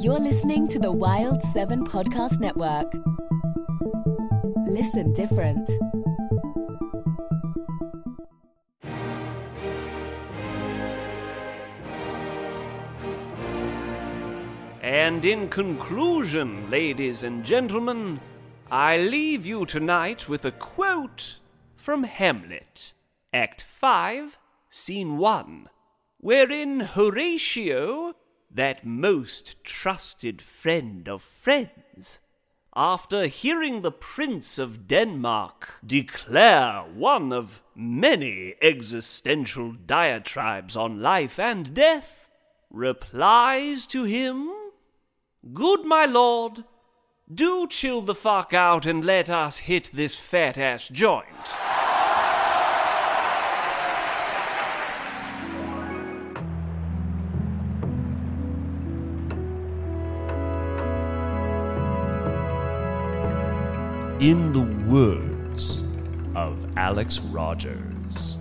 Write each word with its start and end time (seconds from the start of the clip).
You're 0.00 0.20
listening 0.20 0.68
to 0.68 0.78
the 0.78 0.92
Wild 0.92 1.42
7 1.42 1.84
Podcast 1.84 2.38
Network. 2.38 2.86
Listen 4.64 5.12
different. 5.12 5.68
And 14.80 15.24
in 15.24 15.48
conclusion, 15.48 16.70
ladies 16.70 17.24
and 17.24 17.44
gentlemen, 17.44 18.20
I 18.70 18.98
leave 18.98 19.46
you 19.46 19.66
tonight 19.66 20.28
with 20.28 20.44
a 20.44 20.52
quote 20.52 21.38
from 21.74 22.04
Hamlet, 22.04 22.92
Act 23.32 23.62
5, 23.62 24.38
Scene 24.70 25.18
1, 25.18 25.68
wherein 26.18 26.78
Horatio, 26.78 28.07
that 28.50 28.84
most 28.84 29.62
trusted 29.64 30.42
friend 30.42 31.08
of 31.08 31.22
friends, 31.22 32.20
after 32.74 33.26
hearing 33.26 33.82
the 33.82 33.92
Prince 33.92 34.58
of 34.58 34.86
Denmark 34.86 35.74
declare 35.84 36.82
one 36.94 37.32
of 37.32 37.62
many 37.74 38.54
existential 38.62 39.72
diatribes 39.72 40.76
on 40.76 41.02
life 41.02 41.38
and 41.38 41.74
death, 41.74 42.28
replies 42.70 43.86
to 43.86 44.04
him, 44.04 44.50
Good 45.52 45.84
my 45.84 46.04
lord, 46.04 46.64
do 47.32 47.66
chill 47.68 48.00
the 48.00 48.14
fuck 48.14 48.54
out 48.54 48.86
and 48.86 49.04
let 49.04 49.28
us 49.28 49.58
hit 49.58 49.90
this 49.92 50.18
fat 50.18 50.56
ass 50.56 50.88
joint. 50.88 51.26
In 64.20 64.52
the 64.52 64.66
words 64.92 65.84
of 66.34 66.66
Alex 66.76 67.20
Rogers. 67.20 68.36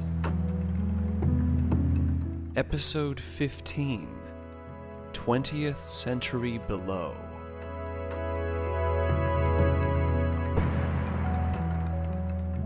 Episode 2.55 3.19
15 3.19 4.07
20th 5.13 5.77
Century 5.77 6.59
Below. 6.67 7.15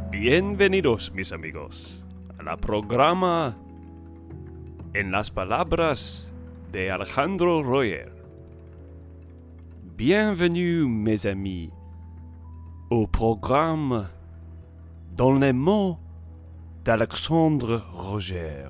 Bienvenidos, 0.09 1.12
mis 1.12 1.34
amigos, 1.34 2.02
a 2.39 2.44
la 2.44 2.56
programa 2.56 3.58
En 4.94 5.12
las 5.12 5.30
palabras 5.30 6.30
de 6.72 6.89
Alejandro 6.89 7.62
Royer. 7.62 8.14
Bienvenue, 9.98 10.88
mes 10.88 11.26
amis, 11.26 11.72
au 12.92 13.08
programme 13.08 14.09
dans 15.16 15.39
les 15.39 15.53
mots 15.53 15.97
d'Alexandre 16.84 17.81
Roger. 17.94 18.67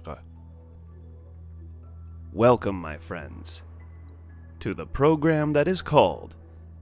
Welcome, 2.32 2.80
my 2.80 2.98
friends, 3.00 3.64
to 4.60 4.76
the 4.76 4.86
program 4.86 5.54
that 5.54 5.68
is 5.68 5.82
called 5.82 6.36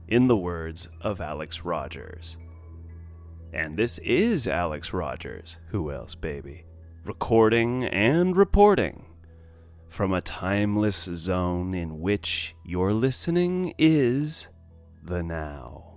In 0.06 0.28
the 0.28 0.36
Words 0.36 0.90
of 1.00 1.22
Alex 1.22 1.64
Rogers. 1.64 2.36
And 3.54 3.74
this 3.74 3.96
is 4.00 4.46
Alex 4.46 4.92
Rogers, 4.92 5.56
who 5.68 5.90
else, 5.90 6.14
baby? 6.14 6.66
Recording 7.06 7.84
and 7.84 8.36
reporting 8.36 9.06
from 9.88 10.12
a 10.12 10.20
timeless 10.20 11.04
zone 11.14 11.72
in 11.72 12.00
which 12.00 12.54
your 12.66 12.92
listening 12.92 13.72
is 13.78 14.48
the 15.02 15.22
now. 15.22 15.89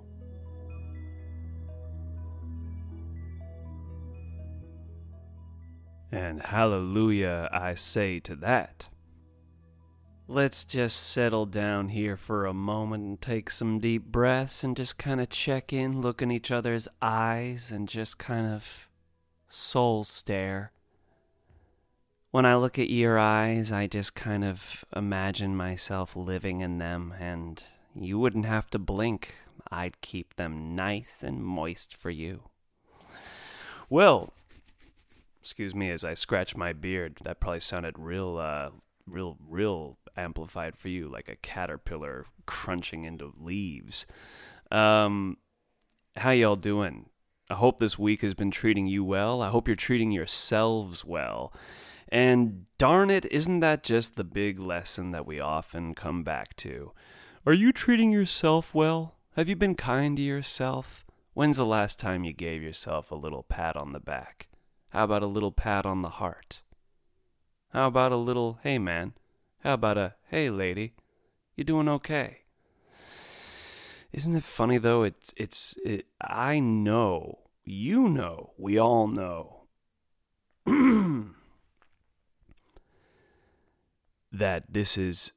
And 6.13 6.44
hallelujah, 6.44 7.50
I 7.51 7.74
say 7.74 8.19
to 8.19 8.35
that. 8.35 8.85
Let's 10.28 10.63
just 10.63 11.09
settle 11.09 11.47
down 11.47 11.90
here 11.90 12.16
for 12.18 12.46
a 12.46 12.53
moment 12.53 13.03
and 13.03 13.19
take 13.19 13.50
some 13.50 13.79
deep 13.79 14.06
breaths 14.06 14.63
and 14.63 14.78
just 14.78 15.00
kind 15.00 15.19
of 15.19 15.29
check 15.29 15.73
in, 15.73 16.02
look 16.02 16.22
in 16.22 16.29
each 16.29 16.52
other's 16.52 16.88
eyes, 17.02 17.72
and 17.72 17.90
just 17.90 18.19
kind 18.19 18.46
of 18.46 18.88
soul 19.50 20.03
stare. 20.03 20.72
When 22.29 22.46
I 22.46 22.57
look 22.57 22.78
at 22.78 22.91
your 22.91 23.18
eyes, 23.18 23.72
I 23.72 23.88
just 23.88 24.13
kind 24.13 24.44
of 24.44 24.85
imagine 24.96 25.56
myself 25.56 26.16
living 26.16 26.62
in 26.62 26.78
them, 26.78 27.16
and 27.19 27.63
you 27.96 28.19
wouldn't 28.19 28.46
have 28.46 28.69
to 28.69 28.78
blink. 28.78 29.38
I'd 29.72 30.00
keep 30.02 30.35
them 30.35 30.75
nice 30.75 31.23
and 31.23 31.44
moist 31.44 31.96
for 31.96 32.12
you. 32.12 32.44
Well, 33.90 34.31
excuse 35.43 35.75
me 35.75 35.89
as 35.89 36.05
I 36.05 36.13
scratch 36.13 36.55
my 36.55 36.71
beard. 36.71 37.17
That 37.23 37.41
probably 37.41 37.59
sounded 37.59 37.99
real, 37.99 38.37
uh, 38.37 38.69
real, 39.05 39.37
real 39.45 39.97
amplified 40.15 40.77
for 40.77 40.87
you, 40.87 41.09
like 41.09 41.27
a 41.27 41.35
caterpillar 41.35 42.27
crunching 42.45 43.03
into 43.03 43.33
leaves. 43.37 44.05
Um, 44.71 45.35
how 46.15 46.31
y'all 46.31 46.55
doing? 46.55 47.09
I 47.49 47.55
hope 47.55 47.79
this 47.79 47.99
week 47.99 48.21
has 48.21 48.33
been 48.33 48.51
treating 48.51 48.87
you 48.87 49.03
well. 49.03 49.41
I 49.41 49.49
hope 49.49 49.67
you're 49.67 49.75
treating 49.75 50.13
yourselves 50.13 51.03
well. 51.03 51.53
And 52.07 52.67
darn 52.77 53.09
it, 53.09 53.25
isn't 53.25 53.59
that 53.59 53.83
just 53.83 54.15
the 54.15 54.23
big 54.23 54.61
lesson 54.61 55.11
that 55.11 55.25
we 55.25 55.41
often 55.41 55.93
come 55.93 56.23
back 56.23 56.55
to? 56.57 56.93
Are 57.45 57.51
you 57.51 57.73
treating 57.73 58.13
yourself 58.13 58.73
well? 58.73 59.15
Have 59.35 59.49
you 59.49 59.57
been 59.57 59.75
kind 59.75 60.15
to 60.15 60.23
yourself? 60.23 61.05
When's 61.33 61.57
the 61.57 61.65
last 61.65 61.99
time 61.99 62.23
you 62.23 62.31
gave 62.31 62.63
yourself 62.63 63.11
a 63.11 63.15
little 63.15 63.43
pat 63.43 63.75
on 63.75 63.91
the 63.91 63.99
back? 63.99 64.47
How 64.93 65.05
about 65.05 65.23
a 65.23 65.27
little 65.27 65.51
pat 65.51 65.87
on 65.87 66.03
the 66.03 66.09
heart? 66.09 66.61
How 67.71 67.87
about 67.87 68.11
a 68.11 68.15
little, 68.15 68.59
hey 68.61 68.77
man, 68.77 69.13
how 69.63 69.73
about 69.73 69.97
a, 69.97 70.13
hey 70.29 70.51
lady, 70.51 70.93
you 71.55 71.63
doing 71.63 71.89
okay? 71.89 72.41
Isn't 74.11 74.35
it 74.35 74.43
funny 74.43 74.77
though? 74.77 75.01
It's, 75.01 75.33
it's, 75.35 75.75
it, 75.83 76.05
I 76.21 76.59
know, 76.59 77.39
you 77.65 78.07
know, 78.07 78.51
we 78.55 78.77
all 78.77 79.07
know 79.07 79.63
that 84.31 84.71
this 84.71 84.95
is 84.95 85.31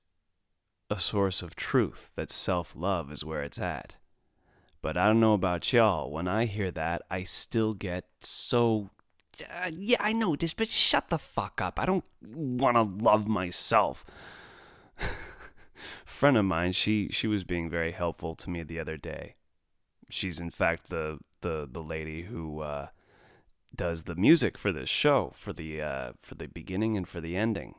a 0.90 1.00
source 1.00 1.40
of 1.40 1.56
truth, 1.56 2.12
that 2.14 2.30
self 2.30 2.76
love 2.76 3.10
is 3.10 3.24
where 3.24 3.42
it's 3.42 3.58
at. 3.58 3.96
But 4.82 4.98
I 4.98 5.06
don't 5.06 5.18
know 5.20 5.32
about 5.32 5.72
y'all. 5.72 6.10
When 6.10 6.28
I 6.28 6.44
hear 6.44 6.70
that, 6.72 7.00
I 7.10 7.24
still 7.24 7.72
get 7.72 8.04
so. 8.20 8.90
Uh, 9.42 9.70
yeah, 9.74 9.98
I 10.00 10.12
know 10.12 10.36
this, 10.36 10.54
but 10.54 10.69
shut 10.69 11.08
the 11.08 11.19
fuck 11.19 11.60
up. 11.60 11.78
I 11.78 11.86
don't 11.86 12.04
want 12.22 12.76
to 12.76 13.04
love 13.04 13.28
myself. 13.28 14.04
Friend 16.04 16.36
of 16.36 16.44
mine, 16.44 16.72
she 16.72 17.08
she 17.10 17.26
was 17.26 17.44
being 17.44 17.69
very 17.69 17.92
helpful 17.92 18.34
to 18.36 18.50
me 18.50 18.62
the 18.62 18.80
other 18.80 18.97
day. 18.97 19.34
She's 20.08 20.41
in 20.41 20.50
fact 20.50 20.88
the 20.88 21.19
the 21.42 21.69
the 21.70 21.82
lady 21.82 22.22
who 22.22 22.60
uh, 22.60 22.88
does 23.74 24.04
the 24.04 24.14
music 24.14 24.56
for 24.56 24.72
this 24.72 24.88
show 24.88 25.32
for 25.34 25.53
the 25.53 25.82
uh, 25.82 26.12
for 26.20 26.34
the 26.34 26.48
beginning 26.48 26.97
and 26.97 27.06
for 27.06 27.20
the 27.20 27.36
ending. 27.36 27.74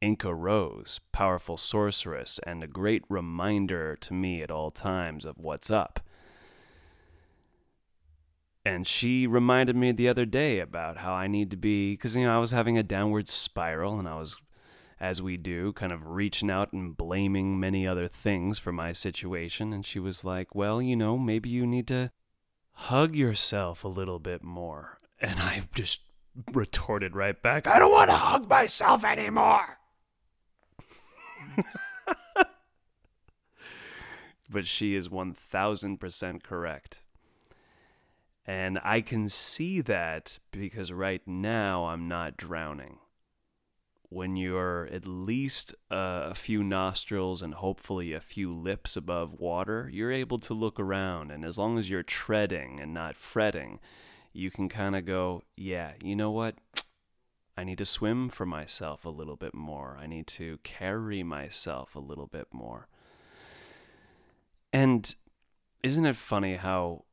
Inca 0.00 0.32
Rose, 0.32 1.00
powerful 1.10 1.56
sorceress, 1.56 2.38
and 2.46 2.62
a 2.62 2.68
great 2.68 3.02
reminder 3.08 3.96
to 3.96 4.14
me 4.14 4.42
at 4.42 4.50
all 4.50 4.70
times 4.70 5.24
of 5.24 5.38
what's 5.38 5.70
up. 5.70 6.00
And 8.68 8.86
she 8.86 9.26
reminded 9.26 9.76
me 9.76 9.92
the 9.92 10.10
other 10.10 10.26
day 10.26 10.60
about 10.60 10.98
how 10.98 11.14
I 11.14 11.26
need 11.26 11.50
to 11.52 11.56
be, 11.56 11.94
because, 11.94 12.14
you 12.14 12.24
know, 12.24 12.36
I 12.36 12.38
was 12.38 12.50
having 12.50 12.76
a 12.76 12.82
downward 12.82 13.26
spiral 13.26 13.98
and 13.98 14.06
I 14.06 14.16
was, 14.16 14.36
as 15.00 15.22
we 15.22 15.38
do, 15.38 15.72
kind 15.72 15.90
of 15.90 16.06
reaching 16.06 16.50
out 16.50 16.74
and 16.74 16.94
blaming 16.94 17.58
many 17.58 17.86
other 17.86 18.08
things 18.08 18.58
for 18.58 18.70
my 18.70 18.92
situation. 18.92 19.72
And 19.72 19.86
she 19.86 19.98
was 19.98 20.22
like, 20.22 20.54
well, 20.54 20.82
you 20.82 20.96
know, 20.96 21.16
maybe 21.16 21.48
you 21.48 21.66
need 21.66 21.88
to 21.88 22.10
hug 22.72 23.16
yourself 23.16 23.84
a 23.84 23.88
little 23.88 24.18
bit 24.18 24.42
more. 24.44 25.00
And 25.20 25.40
I 25.40 25.62
just 25.74 26.02
retorted 26.52 27.16
right 27.16 27.42
back, 27.42 27.66
I 27.66 27.80
don't 27.80 27.90
want 27.90 28.08
to 28.10 28.16
hug 28.16 28.48
myself 28.48 29.02
anymore. 29.04 29.80
but 34.48 34.64
she 34.64 34.94
is 34.94 35.08
1000% 35.08 36.42
correct. 36.44 37.00
And 38.48 38.80
I 38.82 39.02
can 39.02 39.28
see 39.28 39.82
that 39.82 40.38
because 40.52 40.90
right 40.90 41.20
now 41.26 41.84
I'm 41.84 42.08
not 42.08 42.38
drowning. 42.38 42.96
When 44.08 44.36
you're 44.36 44.88
at 44.90 45.06
least 45.06 45.74
uh, 45.90 46.28
a 46.30 46.34
few 46.34 46.64
nostrils 46.64 47.42
and 47.42 47.52
hopefully 47.52 48.14
a 48.14 48.22
few 48.22 48.50
lips 48.54 48.96
above 48.96 49.34
water, 49.34 49.90
you're 49.92 50.10
able 50.10 50.38
to 50.38 50.54
look 50.54 50.80
around. 50.80 51.30
And 51.30 51.44
as 51.44 51.58
long 51.58 51.78
as 51.78 51.90
you're 51.90 52.02
treading 52.02 52.80
and 52.80 52.94
not 52.94 53.16
fretting, 53.16 53.80
you 54.32 54.50
can 54.50 54.70
kind 54.70 54.96
of 54.96 55.04
go, 55.04 55.42
yeah, 55.54 55.92
you 56.02 56.16
know 56.16 56.30
what? 56.30 56.54
I 57.54 57.64
need 57.64 57.76
to 57.78 57.86
swim 57.86 58.30
for 58.30 58.46
myself 58.46 59.04
a 59.04 59.10
little 59.10 59.36
bit 59.36 59.52
more. 59.52 59.98
I 60.00 60.06
need 60.06 60.26
to 60.28 60.58
carry 60.62 61.22
myself 61.22 61.94
a 61.94 62.00
little 62.00 62.26
bit 62.26 62.46
more. 62.50 62.88
And 64.72 65.14
isn't 65.82 66.06
it 66.06 66.16
funny 66.16 66.54
how 66.54 67.04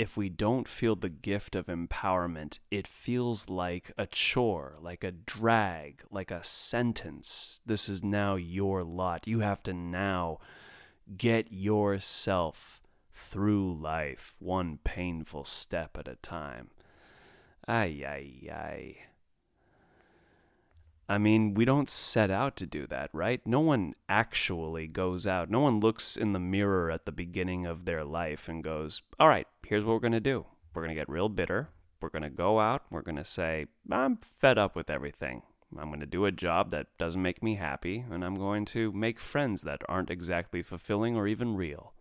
if 0.00 0.16
we 0.16 0.30
don't 0.30 0.66
feel 0.66 0.96
the 0.96 1.10
gift 1.10 1.54
of 1.54 1.66
empowerment, 1.66 2.58
it 2.70 2.86
feels 2.86 3.50
like 3.50 3.92
a 3.98 4.06
chore, 4.06 4.78
like 4.80 5.04
a 5.04 5.12
drag, 5.12 6.02
like 6.10 6.30
a 6.30 6.42
sentence. 6.42 7.60
This 7.66 7.86
is 7.86 8.02
now 8.02 8.36
your 8.36 8.82
lot. 8.82 9.28
You 9.28 9.40
have 9.40 9.62
to 9.64 9.74
now 9.74 10.38
get 11.18 11.52
yourself 11.52 12.80
through 13.12 13.74
life, 13.74 14.36
one 14.38 14.78
painful 14.84 15.44
step 15.44 15.98
at 15.98 16.08
a 16.08 16.16
time. 16.16 16.70
Ay, 17.68 18.02
ay, 18.02 18.50
ay. 18.50 18.96
I 21.10 21.18
mean, 21.18 21.54
we 21.54 21.64
don't 21.64 21.90
set 21.90 22.30
out 22.30 22.54
to 22.58 22.66
do 22.66 22.86
that, 22.86 23.10
right? 23.12 23.44
No 23.44 23.58
one 23.58 23.94
actually 24.08 24.86
goes 24.86 25.26
out. 25.26 25.50
No 25.50 25.58
one 25.58 25.80
looks 25.80 26.16
in 26.16 26.34
the 26.34 26.38
mirror 26.38 26.88
at 26.88 27.04
the 27.04 27.10
beginning 27.10 27.66
of 27.66 27.84
their 27.84 28.04
life 28.04 28.48
and 28.48 28.62
goes, 28.62 29.02
all 29.18 29.26
right, 29.26 29.48
here's 29.66 29.82
what 29.82 29.94
we're 29.94 29.98
going 29.98 30.12
to 30.12 30.20
do. 30.20 30.46
We're 30.72 30.82
going 30.82 30.94
to 30.94 31.00
get 31.00 31.08
real 31.08 31.28
bitter. 31.28 31.70
We're 32.00 32.10
going 32.10 32.22
to 32.22 32.30
go 32.30 32.60
out. 32.60 32.84
We're 32.92 33.02
going 33.02 33.16
to 33.16 33.24
say, 33.24 33.66
I'm 33.90 34.18
fed 34.18 34.56
up 34.56 34.76
with 34.76 34.88
everything. 34.88 35.42
I'm 35.76 35.88
going 35.88 35.98
to 35.98 36.06
do 36.06 36.26
a 36.26 36.30
job 36.30 36.70
that 36.70 36.96
doesn't 36.96 37.20
make 37.20 37.42
me 37.42 37.56
happy, 37.56 38.04
and 38.08 38.24
I'm 38.24 38.36
going 38.36 38.64
to 38.66 38.92
make 38.92 39.18
friends 39.18 39.62
that 39.62 39.82
aren't 39.88 40.10
exactly 40.10 40.62
fulfilling 40.62 41.16
or 41.16 41.26
even 41.26 41.56
real. 41.56 41.92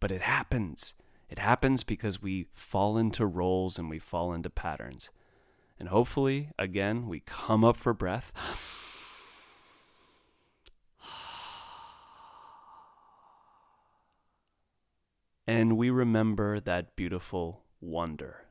But 0.00 0.10
it 0.10 0.22
happens. 0.22 0.94
It 1.28 1.38
happens 1.38 1.84
because 1.84 2.22
we 2.22 2.46
fall 2.54 2.96
into 2.96 3.26
roles 3.26 3.78
and 3.78 3.90
we 3.90 3.98
fall 3.98 4.32
into 4.32 4.48
patterns. 4.48 5.10
And 5.80 5.88
hopefully, 5.88 6.50
again, 6.58 7.08
we 7.08 7.20
come 7.20 7.64
up 7.64 7.78
for 7.78 7.94
breath. 7.94 8.34
And 15.46 15.78
we 15.78 15.88
remember 15.88 16.60
that 16.60 16.94
beautiful 16.94 17.64
wonder. 17.80 18.44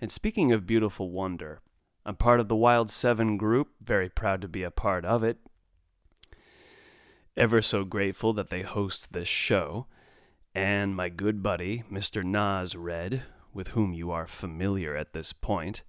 And 0.00 0.10
speaking 0.10 0.50
of 0.50 0.66
beautiful 0.66 1.10
wonder, 1.10 1.58
I'm 2.06 2.16
part 2.16 2.40
of 2.40 2.48
the 2.48 2.56
Wild 2.56 2.90
7 2.90 3.36
group, 3.36 3.68
very 3.80 4.08
proud 4.08 4.40
to 4.40 4.48
be 4.48 4.62
a 4.62 4.70
part 4.70 5.04
of 5.04 5.22
it. 5.22 5.36
Ever 7.36 7.60
so 7.60 7.84
grateful 7.84 8.32
that 8.32 8.48
they 8.48 8.62
host 8.62 9.12
this 9.12 9.28
show. 9.28 9.86
And 10.54 10.96
my 10.96 11.10
good 11.10 11.42
buddy, 11.42 11.84
Mr. 11.92 12.24
Nas 12.24 12.74
Red, 12.74 13.24
with 13.52 13.68
whom 13.68 13.92
you 13.92 14.10
are 14.10 14.26
familiar 14.26 14.96
at 14.96 15.12
this 15.12 15.34
point, 15.34 15.82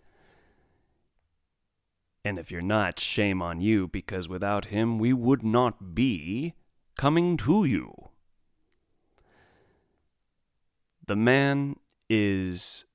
and 2.29 2.37
if 2.37 2.51
you're 2.51 2.61
not, 2.61 2.99
shame 2.99 3.41
on 3.41 3.59
you, 3.59 3.87
because 3.87 4.29
without 4.29 4.65
him 4.65 4.99
we 4.99 5.11
would 5.11 5.41
not 5.41 5.95
be 5.95 6.53
coming 6.95 7.35
to 7.37 7.65
you. 7.65 8.09
The 11.07 11.15
man 11.15 11.77
is 12.07 12.85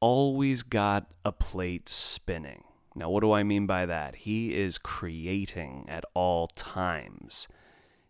always 0.00 0.64
got 0.64 1.06
a 1.24 1.30
plate 1.30 1.88
spinning. 1.88 2.64
Now, 2.96 3.08
what 3.08 3.20
do 3.20 3.30
I 3.30 3.44
mean 3.44 3.68
by 3.68 3.86
that? 3.86 4.16
He 4.16 4.52
is 4.56 4.78
creating 4.78 5.86
at 5.88 6.04
all 6.12 6.48
times. 6.48 7.46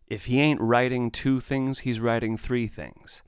If 0.07 0.25
he 0.25 0.41
ain't 0.41 0.63
writing 0.63 1.11
two 1.11 1.41
things, 1.41 1.81
he's 1.81 2.01
writing 2.01 2.39
three 2.39 2.67
things. 2.67 3.23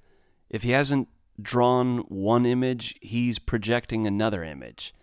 If 0.49 0.63
he 0.63 0.71
hasn't 0.71 1.09
drawn 1.41 1.99
one 2.09 2.47
image, 2.47 2.95
he's 3.03 3.39
projecting 3.39 4.07
another 4.07 4.43
image 4.43 4.95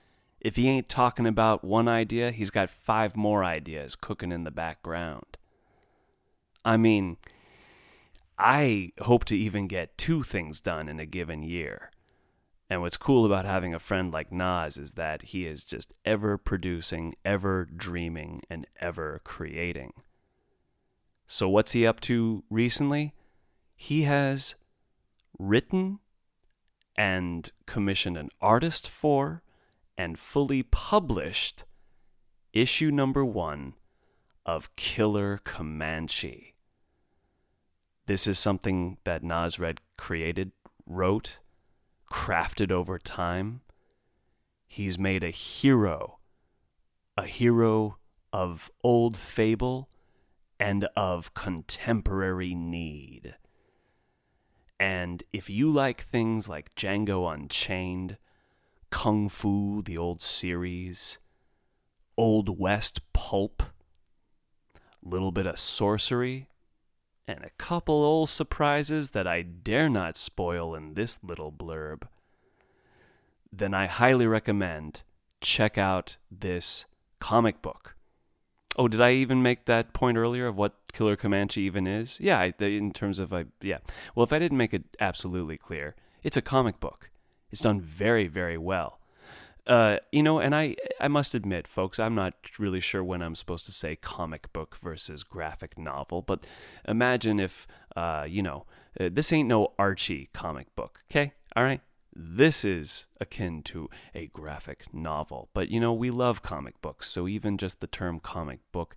if 0.41 0.55
he 0.55 0.69
ain't 0.69 0.89
talking 0.89 1.27
about 1.27 1.63
one 1.63 1.87
idea, 1.87 2.31
he's 2.31 2.49
got 2.49 2.69
five 2.69 3.15
more 3.15 3.43
ideas 3.43 3.95
cooking 3.95 4.31
in 4.31 4.43
the 4.43 4.51
background. 4.51 5.37
I 6.63 6.77
mean, 6.77 7.17
I 8.37 8.93
hope 9.01 9.25
to 9.25 9.37
even 9.37 9.67
get 9.67 9.97
two 9.97 10.23
things 10.23 10.61
done 10.61 10.87
in 10.87 10.99
a 10.99 11.05
given 11.05 11.43
year. 11.43 11.91
And 12.69 12.81
what's 12.81 12.97
cool 12.97 13.25
about 13.25 13.45
having 13.45 13.73
a 13.73 13.79
friend 13.79 14.13
like 14.13 14.31
Nas 14.31 14.77
is 14.77 14.91
that 14.91 15.23
he 15.23 15.45
is 15.45 15.63
just 15.63 15.93
ever 16.05 16.37
producing, 16.37 17.15
ever 17.25 17.65
dreaming, 17.65 18.43
and 18.49 18.67
ever 18.79 19.21
creating. 19.23 19.91
So, 21.27 21.49
what's 21.49 21.71
he 21.71 21.85
up 21.85 21.99
to 22.01 22.43
recently? 22.49 23.13
He 23.75 24.03
has 24.03 24.55
written 25.39 25.99
and 26.95 27.51
commissioned 27.65 28.17
an 28.17 28.29
artist 28.39 28.87
for 28.87 29.41
and 29.99 30.17
fully 30.17 30.63
published 30.63 31.65
issue 32.53 32.89
number 32.89 33.25
one 33.25 33.73
of 34.45 34.73
Killer 34.77 35.41
Comanche. 35.43 36.55
This 38.05 38.25
is 38.25 38.39
something 38.39 38.97
that 39.03 39.59
Red 39.59 39.81
created, 39.97 40.53
wrote, 40.85 41.39
crafted 42.09 42.71
over 42.71 42.97
time. 42.97 43.59
He's 44.65 44.97
made 44.97 45.21
a 45.21 45.31
hero, 45.31 46.19
a 47.17 47.25
hero 47.25 47.97
of 48.31 48.71
old 48.81 49.17
fable 49.17 49.89
and 50.57 50.85
of 50.95 51.33
contemporary 51.33 52.55
need. 52.55 53.35
And 54.79 55.23
if 55.33 55.49
you 55.49 55.69
like 55.69 55.99
things 55.99 56.47
like 56.47 56.73
Django 56.73 57.31
Unchained, 57.33 58.17
Kung 58.89 59.29
Fu, 59.29 59.81
the 59.81 59.97
old 59.97 60.21
series, 60.21 61.17
Old 62.17 62.59
West 62.59 63.01
pulp, 63.13 63.63
little 65.03 65.31
bit 65.31 65.45
of 65.45 65.59
sorcery, 65.59 66.47
and 67.27 67.43
a 67.43 67.51
couple 67.57 68.03
old 68.03 68.29
surprises 68.29 69.11
that 69.11 69.27
I 69.27 69.41
dare 69.43 69.89
not 69.89 70.17
spoil 70.17 70.73
in 70.75 70.95
this 70.95 71.23
little 71.23 71.51
blurb, 71.51 72.03
then 73.51 73.73
I 73.73 73.85
highly 73.85 74.27
recommend 74.27 75.03
check 75.41 75.77
out 75.77 76.17
this 76.29 76.85
comic 77.19 77.61
book. 77.61 77.95
Oh, 78.75 78.87
did 78.87 79.01
I 79.01 79.11
even 79.11 79.41
make 79.41 79.65
that 79.65 79.93
point 79.93 80.17
earlier 80.17 80.47
of 80.47 80.55
what 80.55 80.73
Killer 80.93 81.15
Comanche 81.15 81.61
even 81.61 81.85
is? 81.87 82.19
Yeah, 82.19 82.49
in 82.59 82.91
terms 82.91 83.19
of, 83.19 83.33
uh, 83.33 83.45
yeah. 83.61 83.79
Well, 84.15 84.23
if 84.23 84.33
I 84.33 84.39
didn't 84.39 84.57
make 84.57 84.73
it 84.73 84.83
absolutely 84.99 85.57
clear, 85.57 85.95
it's 86.23 86.37
a 86.37 86.41
comic 86.41 86.79
book. 86.79 87.09
It's 87.51 87.61
done 87.61 87.81
very, 87.81 88.27
very 88.27 88.57
well. 88.57 88.99
Uh, 89.67 89.97
you 90.11 90.23
know, 90.23 90.39
and 90.39 90.55
I, 90.55 90.75
I 90.99 91.07
must 91.07 91.35
admit, 91.35 91.67
folks, 91.67 91.99
I'm 91.99 92.15
not 92.15 92.33
really 92.57 92.79
sure 92.79 93.03
when 93.03 93.21
I'm 93.21 93.35
supposed 93.35 93.67
to 93.67 93.71
say 93.71 93.95
comic 93.95 94.51
book 94.51 94.75
versus 94.75 95.23
graphic 95.23 95.77
novel, 95.77 96.23
but 96.23 96.45
imagine 96.87 97.39
if, 97.39 97.67
uh, 97.95 98.25
you 98.27 98.41
know, 98.41 98.65
uh, 98.99 99.09
this 99.11 99.31
ain't 99.31 99.47
no 99.47 99.73
Archie 99.77 100.29
comic 100.33 100.73
book, 100.75 101.01
okay? 101.11 101.33
All 101.55 101.63
right? 101.63 101.81
This 102.15 102.65
is 102.65 103.05
akin 103.21 103.61
to 103.63 103.89
a 104.15 104.25
graphic 104.27 104.91
novel, 104.91 105.49
but 105.53 105.69
you 105.69 105.79
know, 105.79 105.93
we 105.93 106.09
love 106.09 106.41
comic 106.41 106.81
books, 106.81 107.07
so 107.07 107.27
even 107.27 107.57
just 107.57 107.79
the 107.79 107.87
term 107.87 108.19
comic 108.19 108.59
book, 108.71 108.95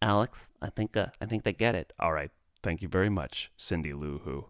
Alex, 0.00 0.48
I 0.62 0.70
think, 0.70 0.96
uh, 0.96 1.08
I 1.20 1.26
think 1.26 1.44
they 1.44 1.52
get 1.52 1.74
it. 1.74 1.92
All 2.00 2.12
right. 2.12 2.30
Thank 2.62 2.82
you 2.82 2.88
very 2.88 3.08
much, 3.08 3.52
Cindy 3.56 3.92
Lou 3.92 4.18
Who. 4.18 4.46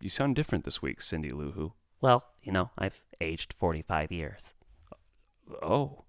You 0.00 0.08
sound 0.08 0.34
different 0.34 0.64
this 0.64 0.82
week, 0.82 1.00
Cindy 1.00 1.30
Lou 1.30 1.52
Who. 1.52 1.72
Well, 2.04 2.22
you 2.42 2.52
know, 2.52 2.68
I've 2.76 3.02
aged 3.18 3.54
45 3.54 4.12
years. 4.12 4.52
Oh. 5.62 6.04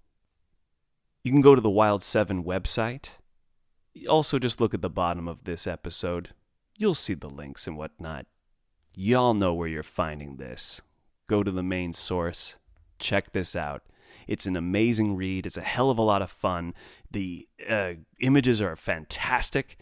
You 1.24 1.32
can 1.32 1.40
go 1.40 1.54
to 1.54 1.60
the 1.62 1.70
Wild 1.70 2.02
7 2.02 2.44
website. 2.44 3.12
Also, 4.06 4.38
just 4.38 4.60
look 4.60 4.74
at 4.74 4.82
the 4.82 4.90
bottom 4.90 5.26
of 5.26 5.44
this 5.44 5.66
episode. 5.66 6.34
You'll 6.76 6.94
see 6.94 7.14
the 7.14 7.30
links 7.30 7.66
and 7.66 7.78
whatnot. 7.78 8.26
Y'all 8.94 9.32
know 9.32 9.54
where 9.54 9.68
you're 9.68 9.82
finding 9.82 10.36
this. 10.36 10.82
Go 11.28 11.42
to 11.42 11.50
the 11.50 11.62
main 11.62 11.94
source. 11.94 12.56
Check 12.98 13.32
this 13.32 13.56
out. 13.56 13.82
It's 14.28 14.44
an 14.44 14.54
amazing 14.54 15.16
read. 15.16 15.46
It's 15.46 15.56
a 15.56 15.62
hell 15.62 15.88
of 15.88 15.96
a 15.96 16.02
lot 16.02 16.20
of 16.20 16.30
fun. 16.30 16.74
The 17.10 17.48
uh, 17.66 17.94
images 18.20 18.60
are 18.60 18.76
fantastic 18.76 19.78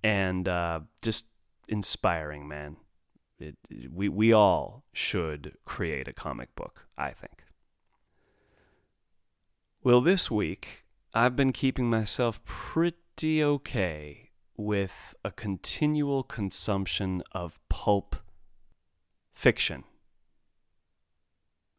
and 0.00 0.46
uh, 0.46 0.82
just 1.02 1.26
inspiring, 1.66 2.46
man. 2.46 2.76
It, 3.38 3.56
we 3.92 4.08
we 4.08 4.32
all 4.32 4.84
should 4.92 5.56
create 5.64 6.08
a 6.08 6.12
comic 6.12 6.54
book. 6.54 6.86
I 6.96 7.10
think. 7.10 7.44
Well, 9.82 10.00
this 10.00 10.30
week 10.30 10.84
I've 11.14 11.36
been 11.36 11.52
keeping 11.52 11.88
myself 11.88 12.44
pretty 12.44 13.42
okay 13.42 14.30
with 14.56 15.14
a 15.24 15.30
continual 15.30 16.22
consumption 16.22 17.22
of 17.32 17.60
pulp 17.68 18.16
fiction. 19.34 19.84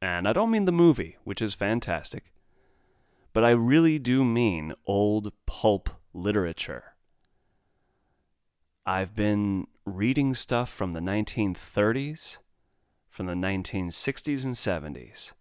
And 0.02 0.28
I 0.28 0.34
don't 0.34 0.52
mean 0.52 0.66
the 0.66 0.72
movie, 0.72 1.18
which 1.24 1.42
is 1.42 1.54
fantastic, 1.54 2.32
but 3.34 3.44
I 3.44 3.50
really 3.50 3.98
do 3.98 4.24
mean 4.24 4.74
old 4.86 5.34
pulp 5.46 5.90
literature. 6.14 6.96
I've 8.90 9.14
been 9.14 9.68
reading 9.84 10.34
stuff 10.34 10.70
from 10.70 10.94
the 10.94 11.02
1930s, 11.02 12.38
from 13.10 13.26
the 13.26 13.34
1960s 13.34 14.46
and 14.46 14.56
70s, 14.56 15.34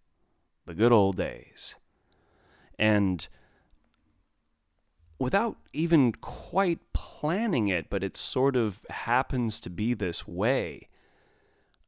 the 0.65 0.73
good 0.73 0.91
old 0.91 1.15
days. 1.15 1.75
And 2.77 3.25
without 5.17 5.55
even 5.71 6.11
quite 6.11 6.91
planning 6.91 7.69
it, 7.69 7.89
but 7.89 8.03
it 8.03 8.17
sort 8.17 8.57
of 8.57 8.85
happens 8.89 9.61
to 9.61 9.69
be 9.69 9.93
this 9.93 10.27
way. 10.27 10.89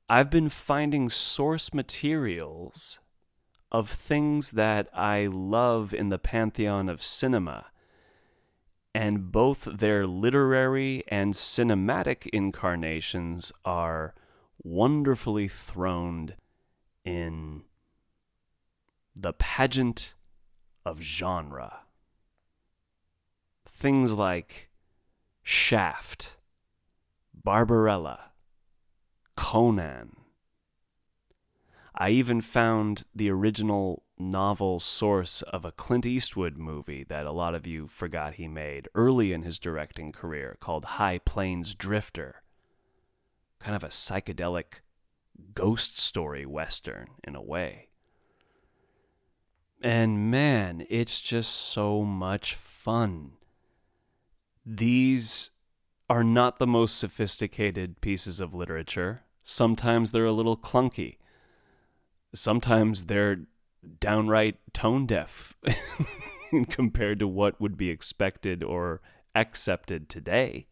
I've 0.07 0.29
been 0.29 0.47
finding 0.47 1.09
source 1.09 1.73
materials 1.73 2.99
of 3.69 3.89
things 3.89 4.51
that 4.51 4.87
I 4.93 5.25
love 5.25 5.93
in 5.93 6.07
the 6.07 6.19
pantheon 6.19 6.87
of 6.87 7.03
cinema. 7.03 7.65
And 8.93 9.31
both 9.31 9.65
their 9.65 10.07
literary 10.07 11.03
and 11.07 11.33
cinematic 11.33 12.27
incarnations 12.33 13.51
are 13.63 14.15
wonderfully 14.63 15.47
throned 15.47 16.35
in 17.05 17.63
the 19.15 19.33
pageant 19.33 20.13
of 20.85 21.01
genre. 21.01 21.81
Things 23.67 24.13
like 24.13 24.69
Shaft, 25.43 26.35
Barbarella, 27.33 28.31
Conan. 29.35 30.15
I 31.95 32.09
even 32.11 32.41
found 32.41 33.03
the 33.13 33.29
original 33.29 34.03
novel 34.19 34.79
source 34.79 35.41
of 35.43 35.63
a 35.63 35.71
Clint 35.71 36.05
Eastwood 36.05 36.57
movie 36.57 37.05
that 37.05 37.25
a 37.25 37.31
lot 37.31 37.55
of 37.55 37.65
you 37.65 37.87
forgot 37.87 38.35
he 38.35 38.47
made 38.47 38.89
early 38.93 39.31
in 39.31 39.43
his 39.43 39.57
directing 39.57 40.11
career 40.11 40.57
called 40.59 40.85
High 40.85 41.19
Plains 41.19 41.73
Drifter. 41.73 42.41
Kind 43.59 43.75
of 43.75 43.83
a 43.83 43.87
psychedelic 43.87 44.81
ghost 45.53 45.99
story 45.99 46.45
western 46.45 47.07
in 47.23 47.35
a 47.35 47.41
way. 47.41 47.87
And 49.81 50.29
man, 50.29 50.85
it's 50.89 51.21
just 51.21 51.53
so 51.53 52.03
much 52.03 52.53
fun. 52.53 53.31
These 54.65 55.51
are 56.09 56.23
not 56.23 56.59
the 56.59 56.67
most 56.67 56.97
sophisticated 56.97 58.01
pieces 58.01 58.39
of 58.39 58.53
literature. 58.53 59.21
Sometimes 59.45 60.11
they're 60.11 60.25
a 60.25 60.33
little 60.33 60.57
clunky. 60.57 61.17
Sometimes 62.33 63.05
they're 63.05 63.41
downright 63.99 64.57
tone 64.73 65.05
deaf 65.05 65.55
compared 66.69 67.19
to 67.19 67.27
what 67.27 67.59
would 67.59 67.77
be 67.77 67.89
expected 67.89 68.63
or 68.63 69.01
accepted 69.35 70.09
today. 70.09 70.67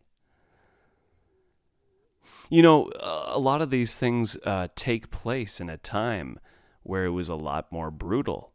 You 2.50 2.62
know, 2.62 2.90
a 3.00 3.40
lot 3.40 3.62
of 3.62 3.70
these 3.70 3.98
things 3.98 4.38
uh, 4.46 4.70
take 4.76 5.12
place 5.12 5.60
in 5.60 5.70
a 5.70 5.78
time 5.78 6.40
where 6.84 7.06
it 7.06 7.12
was 7.12 7.30
a 7.30 7.36
lot 7.36 7.72
more 7.72 7.92
brutal. 7.92 8.54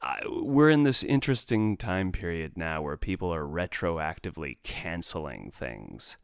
I, 0.00 0.20
we're 0.26 0.70
in 0.70 0.84
this 0.84 1.02
interesting 1.02 1.76
time 1.76 2.12
period 2.12 2.52
now 2.56 2.82
where 2.82 2.96
people 2.96 3.32
are 3.32 3.44
retroactively 3.44 4.58
canceling 4.62 5.50
things. 5.52 6.16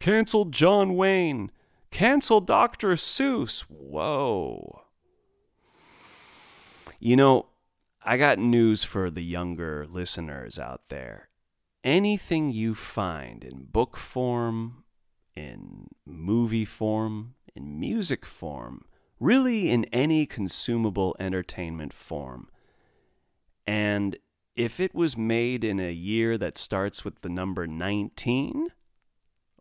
Cancel 0.00 0.46
John 0.46 0.94
Wayne. 0.96 1.50
Cancel 1.90 2.40
Dr. 2.40 2.92
Seuss. 2.92 3.60
Whoa. 3.62 4.82
You 6.98 7.14
know, 7.16 7.46
I 8.02 8.16
got 8.16 8.38
news 8.38 8.82
for 8.82 9.10
the 9.10 9.22
younger 9.22 9.86
listeners 9.88 10.58
out 10.58 10.88
there. 10.88 11.28
Anything 11.84 12.50
you 12.52 12.74
find 12.74 13.44
in 13.44 13.66
book 13.66 13.96
form, 13.96 14.84
in 15.36 15.88
movie 16.04 16.64
form, 16.64 17.34
in 17.54 17.78
music 17.78 18.26
form, 18.26 18.84
really 19.20 19.70
in 19.70 19.84
any 19.86 20.26
consumable 20.26 21.14
entertainment 21.20 21.92
form. 21.92 22.48
And 23.64 24.16
if 24.56 24.80
it 24.80 24.92
was 24.92 25.16
made 25.16 25.62
in 25.62 25.78
a 25.78 25.92
year 25.92 26.36
that 26.36 26.58
starts 26.58 27.04
with 27.04 27.20
the 27.20 27.28
number 27.28 27.66
19 27.66 28.68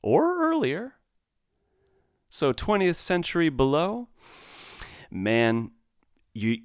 or 0.02 0.42
earlier, 0.42 0.94
so 2.30 2.52
20th 2.52 2.96
century 2.96 3.50
below, 3.50 4.08
man, 5.12 5.70
you 6.34 6.58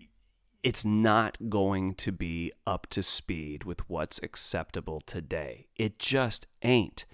it's 0.62 0.84
not 0.84 1.50
going 1.50 1.94
to 1.94 2.12
be 2.12 2.52
up 2.66 2.86
to 2.90 3.02
speed 3.02 3.64
with 3.64 3.88
what's 3.88 4.22
acceptable 4.22 5.00
today. 5.00 5.66
It 5.76 5.98
just 5.98 6.46
ain't. 6.62 7.04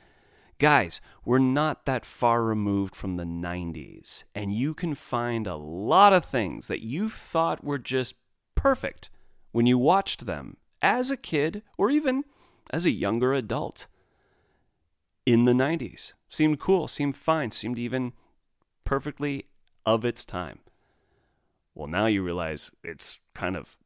Guys, 0.58 1.00
we're 1.24 1.38
not 1.38 1.86
that 1.86 2.04
far 2.04 2.42
removed 2.42 2.94
from 2.94 3.16
the 3.16 3.24
90s, 3.24 4.24
and 4.34 4.52
you 4.52 4.74
can 4.74 4.94
find 4.94 5.46
a 5.46 5.56
lot 5.56 6.12
of 6.12 6.24
things 6.24 6.68
that 6.68 6.82
you 6.82 7.08
thought 7.08 7.64
were 7.64 7.78
just 7.78 8.16
perfect 8.54 9.08
when 9.52 9.66
you 9.66 9.78
watched 9.78 10.26
them 10.26 10.56
as 10.82 11.10
a 11.10 11.16
kid 11.16 11.62
or 11.78 11.90
even 11.90 12.24
as 12.70 12.86
a 12.86 12.90
younger 12.90 13.32
adult 13.32 13.86
in 15.24 15.44
the 15.44 15.52
90s. 15.52 16.12
Seemed 16.28 16.58
cool, 16.58 16.88
seemed 16.88 17.16
fine, 17.16 17.50
seemed 17.50 17.78
even 17.78 18.12
perfectly 18.84 19.46
of 19.86 20.04
its 20.04 20.24
time. 20.24 20.58
Well, 21.74 21.86
now 21.86 22.06
you 22.06 22.22
realize 22.24 22.70
it's 22.82 23.20
kind 23.38 23.56
of 23.56 23.76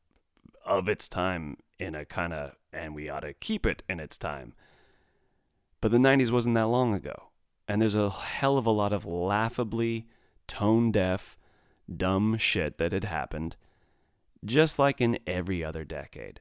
of 0.65 0.89
its 0.89 1.09
time 1.09 1.59
in 1.79 1.95
a 1.95 2.07
kind 2.07 2.33
of, 2.33 2.53
and 2.73 2.95
we 2.95 3.11
ought 3.11 3.21
to 3.21 3.35
keep 3.35 3.67
it 3.67 3.83
in 3.87 4.01
its 4.01 4.17
time. 4.17 4.55
But 5.83 5.91
the 5.91 5.99
90s 5.99 6.31
wasn't 6.31 6.55
that 6.55 6.69
long 6.69 6.95
ago. 6.95 7.31
And 7.69 7.83
there's 7.83 7.95
a 7.95 8.09
hell 8.09 8.57
of 8.57 8.65
a 8.65 8.71
lot 8.71 8.93
of 8.93 9.05
laughably 9.05 10.07
tone 10.47 10.91
deaf, 10.91 11.37
dumb 11.95 12.39
shit 12.39 12.79
that 12.79 12.93
had 12.93 13.05
happened, 13.05 13.57
just 14.43 14.79
like 14.79 15.01
in 15.01 15.19
every 15.27 15.63
other 15.63 15.85
decade. 15.85 16.41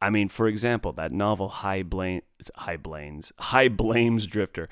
I 0.00 0.10
mean, 0.10 0.28
for 0.28 0.48
example, 0.48 0.92
that 0.92 1.12
novel 1.12 1.48
High 1.48 1.82
Blame, 1.84 2.22
High 2.56 2.78
Blames, 2.78 3.32
High 3.38 3.68
Blames 3.68 4.26
Drifter. 4.26 4.68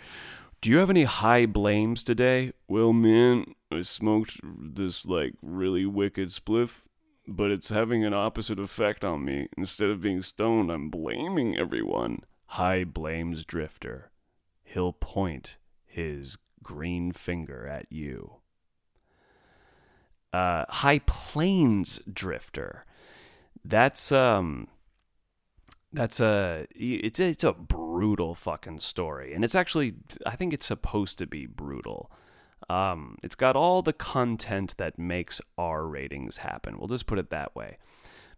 Do 0.61 0.71
you 0.71 0.79
have 0.79 0.91
any 0.91 1.05
high 1.05 1.47
blames 1.47 2.03
today? 2.03 2.53
Well, 2.69 2.95
man, 2.95 3.55
I 3.75 3.83
smoked 3.83 4.41
this 4.43 5.07
like 5.07 5.35
really 5.43 5.87
wicked 5.87 6.29
spliff 6.29 6.83
but 7.27 7.51
it's 7.51 7.71
having 7.71 8.05
an 8.05 8.15
opposite 8.15 8.59
effect 8.59 9.05
on 9.05 9.25
me. 9.25 9.49
Instead 9.57 9.89
of 9.89 10.01
being 10.01 10.23
stoned, 10.23 10.71
I'm 10.71 10.91
blaming 10.91 11.57
everyone. 11.57 12.21
High 12.47 12.85
blames 12.85 13.45
Drifter. 13.45 14.11
He'll 14.63 14.93
point 14.93 15.59
his 15.87 16.37
green 16.63 17.13
finger 17.13 17.67
at 17.67 17.91
you. 17.91 18.37
Uh, 20.33 20.65
High 20.69 21.01
Plains 21.01 22.01
Drifter. 22.13 22.85
That's 23.65 24.13
um 24.13 24.69
that's 25.93 26.19
a 26.21 26.67
it's 26.75 27.21
a, 27.21 27.29
it's 27.31 27.45
a 27.45 27.53
brutal 27.53 28.35
fucking 28.35 28.81
story 28.81 29.33
and 29.33 29.45
it's 29.45 29.55
actually 29.55 29.95
I 30.27 30.37
think 30.37 30.53
it's 30.53 30.67
supposed 30.67 31.19
to 31.19 31.27
be 31.27 31.47
brutal. 31.47 32.11
Um, 32.69 33.17
it's 33.23 33.35
got 33.35 33.57
all 33.57 33.83
the 33.83 33.93
content 33.93 34.77
that 34.79 34.99
makes 34.99 35.41
R 35.59 35.87
ratings 35.87 36.39
happen. 36.39 36.79
We'll 36.79 36.89
just 36.89 37.07
put 37.07 37.19
it 37.19 37.31
that 37.31 37.55
way. 37.55 37.79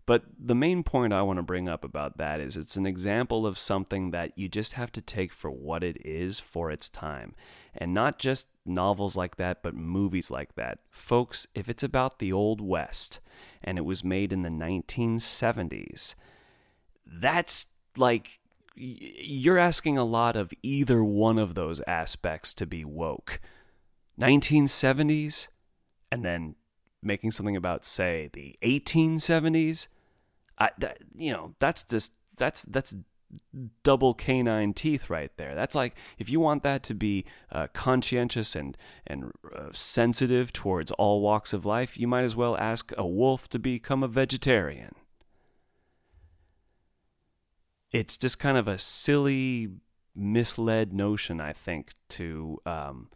But 0.07 0.23
the 0.39 0.55
main 0.55 0.85
point 0.85 1.13
I 1.13 1.23
want 1.23 1.39
to 1.39 1.43
bring 1.43 1.69
up 1.69 1.83
about 1.83 2.17
that 2.19 2.39
is 2.39 2.57
it's 2.57 2.77
an 2.77 2.87
example 2.87 3.45
of 3.45 3.59
something 3.59 4.13
that 4.13 4.33
you 4.37 4.49
just 4.49 4.75
have 4.75 4.93
to 4.93 5.01
take 5.01 5.33
for 5.33 5.51
what 5.51 5.83
it 5.83 5.97
is 6.07 6.39
for 6.39 6.71
its 6.71 6.89
time. 6.89 7.35
And 7.75 7.93
not 7.93 8.21
just 8.21 8.47
novels 8.65 9.17
like 9.17 9.35
that, 9.37 9.65
but 9.65 9.75
movies 9.75 10.31
like 10.31 10.55
that. 10.55 10.79
Folks, 10.91 11.49
if 11.57 11.69
it's 11.69 11.83
about 11.83 12.21
the 12.21 12.33
Old 12.33 12.61
West 12.61 13.19
and 13.65 13.79
it 13.79 13.85
was 13.85 14.05
made 14.05 14.33
in 14.33 14.43
the 14.43 14.49
1970s, 14.49 16.15
that's 17.05 17.67
like 17.97 18.39
you're 18.77 19.59
asking 19.59 19.99
a 19.99 20.05
lot 20.05 20.37
of 20.37 20.53
either 20.63 21.03
one 21.03 21.39
of 21.39 21.55
those 21.55 21.81
aspects 21.87 22.55
to 22.55 22.67
be 22.67 22.85
woke. 22.85 23.41
1970s 24.21 25.49
and 26.11 26.25
then 26.25 26.57
making 27.03 27.31
something 27.31 27.57
about 27.57 27.85
say 27.85 28.31
the 28.33 28.57
1870s 28.63 29.87
I, 30.59 30.71
that, 30.79 30.99
you 31.15 31.33
know, 31.33 31.55
that's 31.59 31.85
just 31.85 32.15
that's 32.37 32.63
that's 32.63 32.95
double 33.83 34.15
canine 34.15 34.73
teeth 34.73 35.11
right 35.11 35.31
there. 35.37 35.55
That's 35.55 35.75
like 35.75 35.95
if 36.19 36.31
you 36.31 36.41
want 36.41 36.63
that 36.63 36.83
to 36.85 36.95
be 36.95 37.25
uh, 37.53 37.67
conscientious 37.73 38.55
and 38.55 38.77
and 39.07 39.33
uh, 39.55 39.69
sensitive 39.73 40.53
towards 40.53 40.91
all 40.93 41.21
walks 41.21 41.53
of 41.53 41.65
life, 41.67 41.99
you 41.99 42.07
might 42.07 42.25
as 42.25 42.37
well 42.37 42.57
ask 42.57 42.93
a 42.97 43.07
wolf 43.07 43.49
to 43.51 43.59
become 43.59 44.03
a 44.03 44.09
vegetarian. 44.09 44.95
It's 47.93 48.17
just 48.17 48.39
kind 48.39 48.59
of 48.59 48.69
a 48.69 48.79
silly, 48.79 49.71
misled 50.15 50.93
notion, 50.93 51.41
I 51.41 51.53
think, 51.53 51.93
to 52.11 52.61
um, 52.67 53.09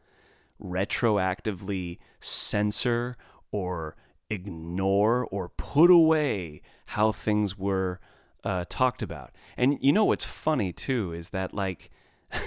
retroactively 0.63 1.99
censor 2.21 3.17
or 3.51 3.97
ignore 4.29 5.27
or 5.31 5.49
put 5.49 5.91
away 5.91 6.63
how 6.87 7.13
things 7.13 7.59
were 7.59 8.01
uh, 8.45 8.65
talked 8.69 9.03
about. 9.03 9.33
And 9.57 9.79
you 9.81 9.93
know 9.93 10.05
what's 10.05 10.25
funny 10.25 10.73
too 10.73 11.13
is 11.13 11.31
that 11.31 11.53
like 11.53 11.91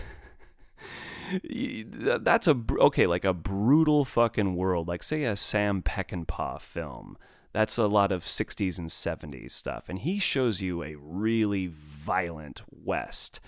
that's 1.92 2.48
a 2.48 2.58
okay 2.80 3.08
like 3.08 3.26
a 3.26 3.34
brutal 3.34 4.06
fucking 4.06 4.56
world 4.56 4.88
like 4.88 5.04
say 5.04 5.24
a 5.24 5.36
Sam 5.36 5.82
Peckinpah 5.82 6.62
film. 6.62 7.18
That's 7.52 7.78
a 7.78 7.86
lot 7.86 8.12
of 8.12 8.24
60s 8.24 8.80
and 8.80 8.90
70s 8.90 9.52
stuff 9.52 9.86
and 9.88 10.00
he 10.00 10.20
shows 10.20 10.62
you 10.62 10.84
a 10.84 10.96
really 10.96 11.68
violent 11.72 12.64
West 12.72 13.40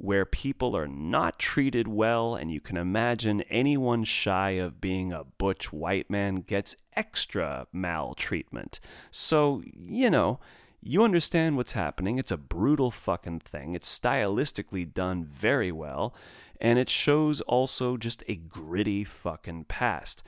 where 0.00 0.24
people 0.24 0.74
are 0.74 0.88
not 0.88 1.38
treated 1.38 1.86
well, 1.86 2.34
and 2.34 2.50
you 2.50 2.58
can 2.58 2.78
imagine 2.78 3.42
anyone 3.50 4.02
shy 4.02 4.52
of 4.52 4.80
being 4.80 5.12
a 5.12 5.24
butch 5.24 5.74
white 5.74 6.08
man 6.08 6.36
gets 6.36 6.74
extra 6.96 7.66
maltreatment. 7.70 8.80
So, 9.10 9.62
you 9.76 10.08
know, 10.08 10.40
you 10.82 11.04
understand 11.04 11.58
what's 11.58 11.72
happening. 11.72 12.18
It's 12.18 12.30
a 12.30 12.38
brutal 12.38 12.90
fucking 12.90 13.40
thing. 13.40 13.74
It's 13.74 13.98
stylistically 13.98 14.90
done 14.90 15.26
very 15.26 15.70
well, 15.70 16.14
and 16.58 16.78
it 16.78 16.88
shows 16.88 17.42
also 17.42 17.98
just 17.98 18.24
a 18.26 18.36
gritty 18.36 19.04
fucking 19.04 19.64
past 19.64 20.22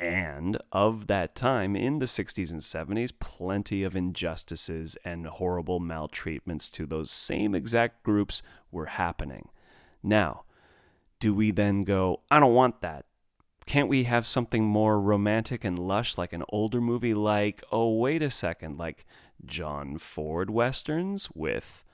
and 0.00 0.56
of 0.72 1.06
that 1.08 1.34
time 1.34 1.76
in 1.76 1.98
the 1.98 2.06
60s 2.06 2.50
and 2.50 2.62
70s, 2.62 3.12
plenty 3.18 3.82
of 3.82 3.94
injustices 3.94 4.96
and 5.04 5.26
horrible 5.26 5.78
maltreatments 5.78 6.70
to 6.70 6.86
those 6.86 7.10
same 7.10 7.54
exact 7.54 8.02
groups 8.02 8.42
were 8.72 8.86
happening. 8.86 9.50
Now, 10.02 10.44
do 11.18 11.34
we 11.34 11.50
then 11.50 11.82
go, 11.82 12.20
I 12.30 12.40
don't 12.40 12.54
want 12.54 12.80
that? 12.80 13.04
Can't 13.66 13.88
we 13.88 14.04
have 14.04 14.26
something 14.26 14.64
more 14.64 15.00
romantic 15.00 15.64
and 15.64 15.78
lush 15.78 16.16
like 16.16 16.32
an 16.32 16.44
older 16.48 16.80
movie 16.80 17.14
like, 17.14 17.62
oh, 17.70 17.94
wait 17.94 18.22
a 18.22 18.30
second, 18.30 18.78
like 18.78 19.06
John 19.44 19.98
Ford 19.98 20.50
westerns 20.50 21.30
with 21.34 21.84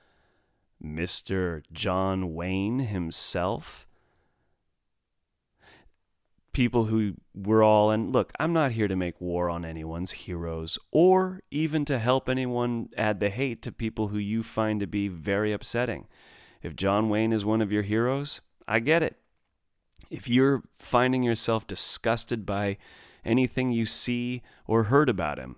Mr. 0.83 1.61
John 1.71 2.33
Wayne 2.33 2.79
himself? 2.79 3.86
People 6.57 6.85
who 6.85 7.13
were 7.35 7.61
all 7.61 7.91
and 7.91 8.11
look 8.11 8.33
i'm 8.39 8.51
not 8.51 8.71
here 8.71 8.87
to 8.87 8.95
make 8.95 9.21
war 9.21 9.47
on 9.47 9.63
anyone's 9.63 10.11
heroes 10.11 10.79
or 10.91 11.39
even 11.51 11.85
to 11.85 11.99
help 11.99 12.27
anyone 12.27 12.89
add 12.97 13.19
the 13.19 13.29
hate 13.29 13.61
to 13.61 13.71
people 13.71 14.07
who 14.07 14.17
you 14.17 14.41
find 14.41 14.79
to 14.79 14.87
be 14.87 15.07
very 15.07 15.53
upsetting. 15.53 16.07
If 16.63 16.75
john 16.75 17.09
wayne 17.09 17.31
is 17.31 17.45
one 17.45 17.61
of 17.61 17.71
your 17.71 17.83
heroes 17.83 18.41
i 18.67 18.79
get 18.79 19.03
it. 19.03 19.17
If 20.09 20.27
you're 20.27 20.63
finding 20.79 21.21
yourself 21.21 21.67
disgusted 21.67 22.43
by 22.43 22.77
anything 23.23 23.71
you 23.71 23.85
see 23.85 24.41
or 24.65 24.85
heard 24.85 25.09
about 25.09 25.37
him 25.37 25.57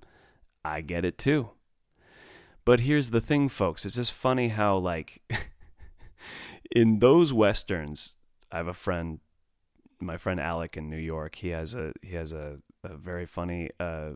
i 0.65 0.81
get 0.81 1.05
it 1.05 1.17
too. 1.17 1.51
But 2.65 2.81
here's 2.81 3.11
the 3.11 3.21
thing 3.21 3.47
folks. 3.47 3.85
It's 3.85 3.95
just 3.95 4.11
funny 4.11 4.49
how 4.49 4.75
like 4.75 5.21
in 6.75 6.99
those 6.99 7.31
westerns 7.31 8.17
i 8.51 8.57
have 8.57 8.67
a 8.67 8.73
friend 8.73 9.21
my 9.99 10.17
friend 10.17 10.39
Alec 10.39 10.77
in 10.77 10.89
New 10.89 10.97
York, 10.97 11.35
he 11.35 11.49
has 11.49 11.75
a 11.75 11.93
he 12.01 12.15
has 12.15 12.31
a, 12.31 12.57
a 12.83 12.95
very 12.95 13.25
funny 13.25 13.69
uh, 13.79 14.11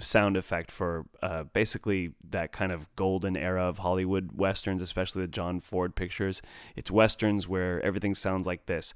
sound 0.00 0.36
effect 0.36 0.70
for 0.70 1.06
uh, 1.22 1.44
basically 1.44 2.12
that 2.28 2.52
kind 2.52 2.72
of 2.72 2.94
golden 2.96 3.36
era 3.36 3.64
of 3.64 3.78
Hollywood 3.78 4.30
westerns, 4.34 4.82
especially 4.82 5.22
the 5.22 5.28
John 5.28 5.60
Ford 5.60 5.94
pictures. 5.96 6.42
It's 6.76 6.90
westerns 6.90 7.48
where 7.48 7.80
everything 7.82 8.14
sounds 8.14 8.46
like 8.46 8.66
this. 8.66 8.94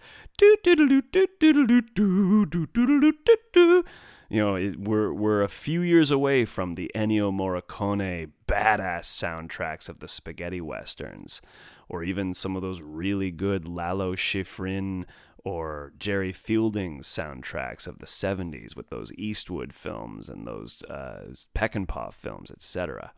You 4.28 4.40
know, 4.40 4.54
it, 4.54 4.80
we're 4.80 5.12
we're 5.12 5.42
a 5.42 5.48
few 5.48 5.80
years 5.82 6.10
away 6.10 6.44
from 6.44 6.74
the 6.74 6.90
Ennio 6.94 7.30
Morricone 7.32 8.30
badass 8.46 9.04
soundtracks 9.04 9.88
of 9.88 10.00
the 10.00 10.08
spaghetti 10.08 10.60
westerns, 10.60 11.42
or 11.88 12.02
even 12.02 12.34
some 12.34 12.56
of 12.56 12.62
those 12.62 12.80
really 12.80 13.30
good 13.30 13.68
Lalo 13.68 14.14
Schifrin 14.14 15.04
or 15.44 15.92
Jerry 15.98 16.32
Fielding's 16.32 17.08
soundtracks 17.08 17.86
of 17.86 17.98
the 17.98 18.06
70s 18.06 18.76
with 18.76 18.90
those 18.90 19.12
Eastwood 19.14 19.74
films 19.74 20.28
and 20.28 20.46
those 20.46 20.82
uh, 20.84 21.34
Peckinpah 21.54 22.12
films, 22.14 22.50
etc. 22.50 23.12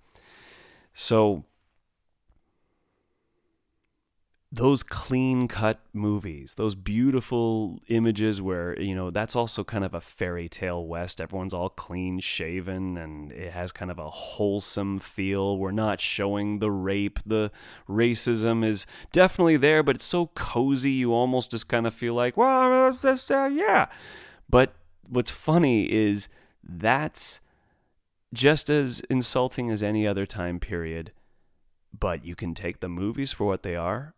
So 0.95 1.45
those 4.54 4.84
clean 4.84 5.49
cut 5.49 5.81
movies, 5.92 6.55
those 6.55 6.76
beautiful 6.76 7.81
images 7.88 8.40
where, 8.40 8.81
you 8.81 8.94
know, 8.94 9.11
that's 9.11 9.35
also 9.35 9.64
kind 9.64 9.85
of 9.85 9.94
a 9.94 10.00
fairy 10.00 10.48
tale 10.48 10.87
West. 10.87 11.20
Everyone's 11.20 11.52
all 11.52 11.70
clean 11.70 12.20
shaven 12.20 12.96
and 12.96 13.33
it 13.33 13.52
has 13.52 13.72
kind 13.72 13.90
of 13.90 13.98
a 13.98 14.09
wholesome 14.09 15.00
feel. 15.00 15.59
We're 15.59 15.72
not 15.72 16.00
showing 16.00 16.61
the 16.61 16.70
rape. 16.70 17.18
The 17.26 17.50
racism 17.88 18.64
is 18.64 18.87
definitely 19.11 19.57
there, 19.57 19.83
but 19.83 19.96
it's 19.96 20.05
so 20.05 20.26
cozy 20.37 20.92
you 20.92 21.12
almost 21.12 21.50
just 21.50 21.68
kind 21.68 21.85
of 21.85 21.92
feel 21.92 22.14
like, 22.14 22.37
well, 22.37 22.92
that's, 22.92 23.29
uh, 23.29 23.50
yeah. 23.52 23.88
But 24.48 24.72
what's 25.09 25.33
funny 25.33 25.90
is 25.90 26.29
that's 26.62 27.40
just 28.33 28.70
as 28.70 29.00
insulting 29.11 29.70
as 29.72 29.83
any 29.83 30.07
other 30.07 30.26
time 30.26 30.61
period. 30.61 31.11
But 31.98 32.24
you 32.24 32.37
can 32.37 32.55
take 32.55 32.79
the 32.79 32.88
movies 32.88 33.33
for 33.33 33.46
what 33.46 33.64
they 33.64 33.74
are 33.74 34.14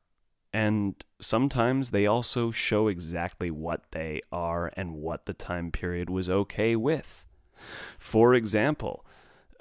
and 0.56 1.04
sometimes 1.20 1.90
they 1.90 2.06
also 2.06 2.50
show 2.50 2.88
exactly 2.88 3.50
what 3.50 3.82
they 3.90 4.22
are 4.32 4.72
and 4.74 4.94
what 4.94 5.26
the 5.26 5.34
time 5.34 5.70
period 5.70 6.08
was 6.08 6.30
okay 6.30 6.74
with. 6.74 7.26
For 7.98 8.32
example, 8.32 9.04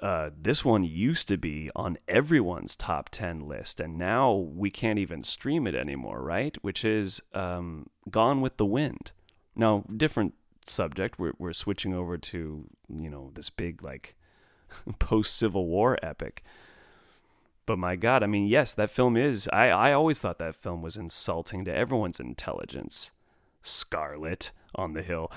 uh, 0.00 0.30
this 0.34 0.64
one 0.64 0.84
used 0.84 1.28
to 1.28 1.36
be 1.36 1.70
on 1.76 1.98
everyone's 2.08 2.74
top 2.74 3.10
10 3.10 3.40
list, 3.40 3.78
and 3.78 3.98
now 3.98 4.32
we 4.32 4.70
can't 4.70 4.98
even 4.98 5.22
stream 5.22 5.66
it 5.66 5.74
anymore, 5.74 6.22
right? 6.22 6.56
Which 6.62 6.82
is 6.82 7.20
um, 7.34 7.90
Gone 8.08 8.40
with 8.40 8.56
the 8.56 8.64
Wind. 8.64 9.12
Now, 9.54 9.84
different 9.94 10.32
subject. 10.66 11.18
We're, 11.18 11.34
we're 11.38 11.52
switching 11.52 11.92
over 11.92 12.16
to, 12.16 12.70
you 12.88 13.10
know, 13.10 13.32
this 13.34 13.50
big, 13.50 13.82
like, 13.82 14.16
post 14.98 15.36
Civil 15.36 15.66
War 15.66 15.98
epic. 16.02 16.42
But 17.66 17.78
my 17.78 17.96
God, 17.96 18.22
I 18.22 18.26
mean, 18.26 18.46
yes, 18.46 18.72
that 18.72 18.90
film 18.90 19.16
is. 19.16 19.48
I, 19.52 19.68
I 19.68 19.92
always 19.92 20.20
thought 20.20 20.38
that 20.38 20.54
film 20.54 20.82
was 20.82 20.96
insulting 20.96 21.64
to 21.64 21.74
everyone's 21.74 22.20
intelligence. 22.20 23.10
Scarlett 23.62 24.52
on 24.76 24.92
the 24.92 25.02
hill. 25.02 25.32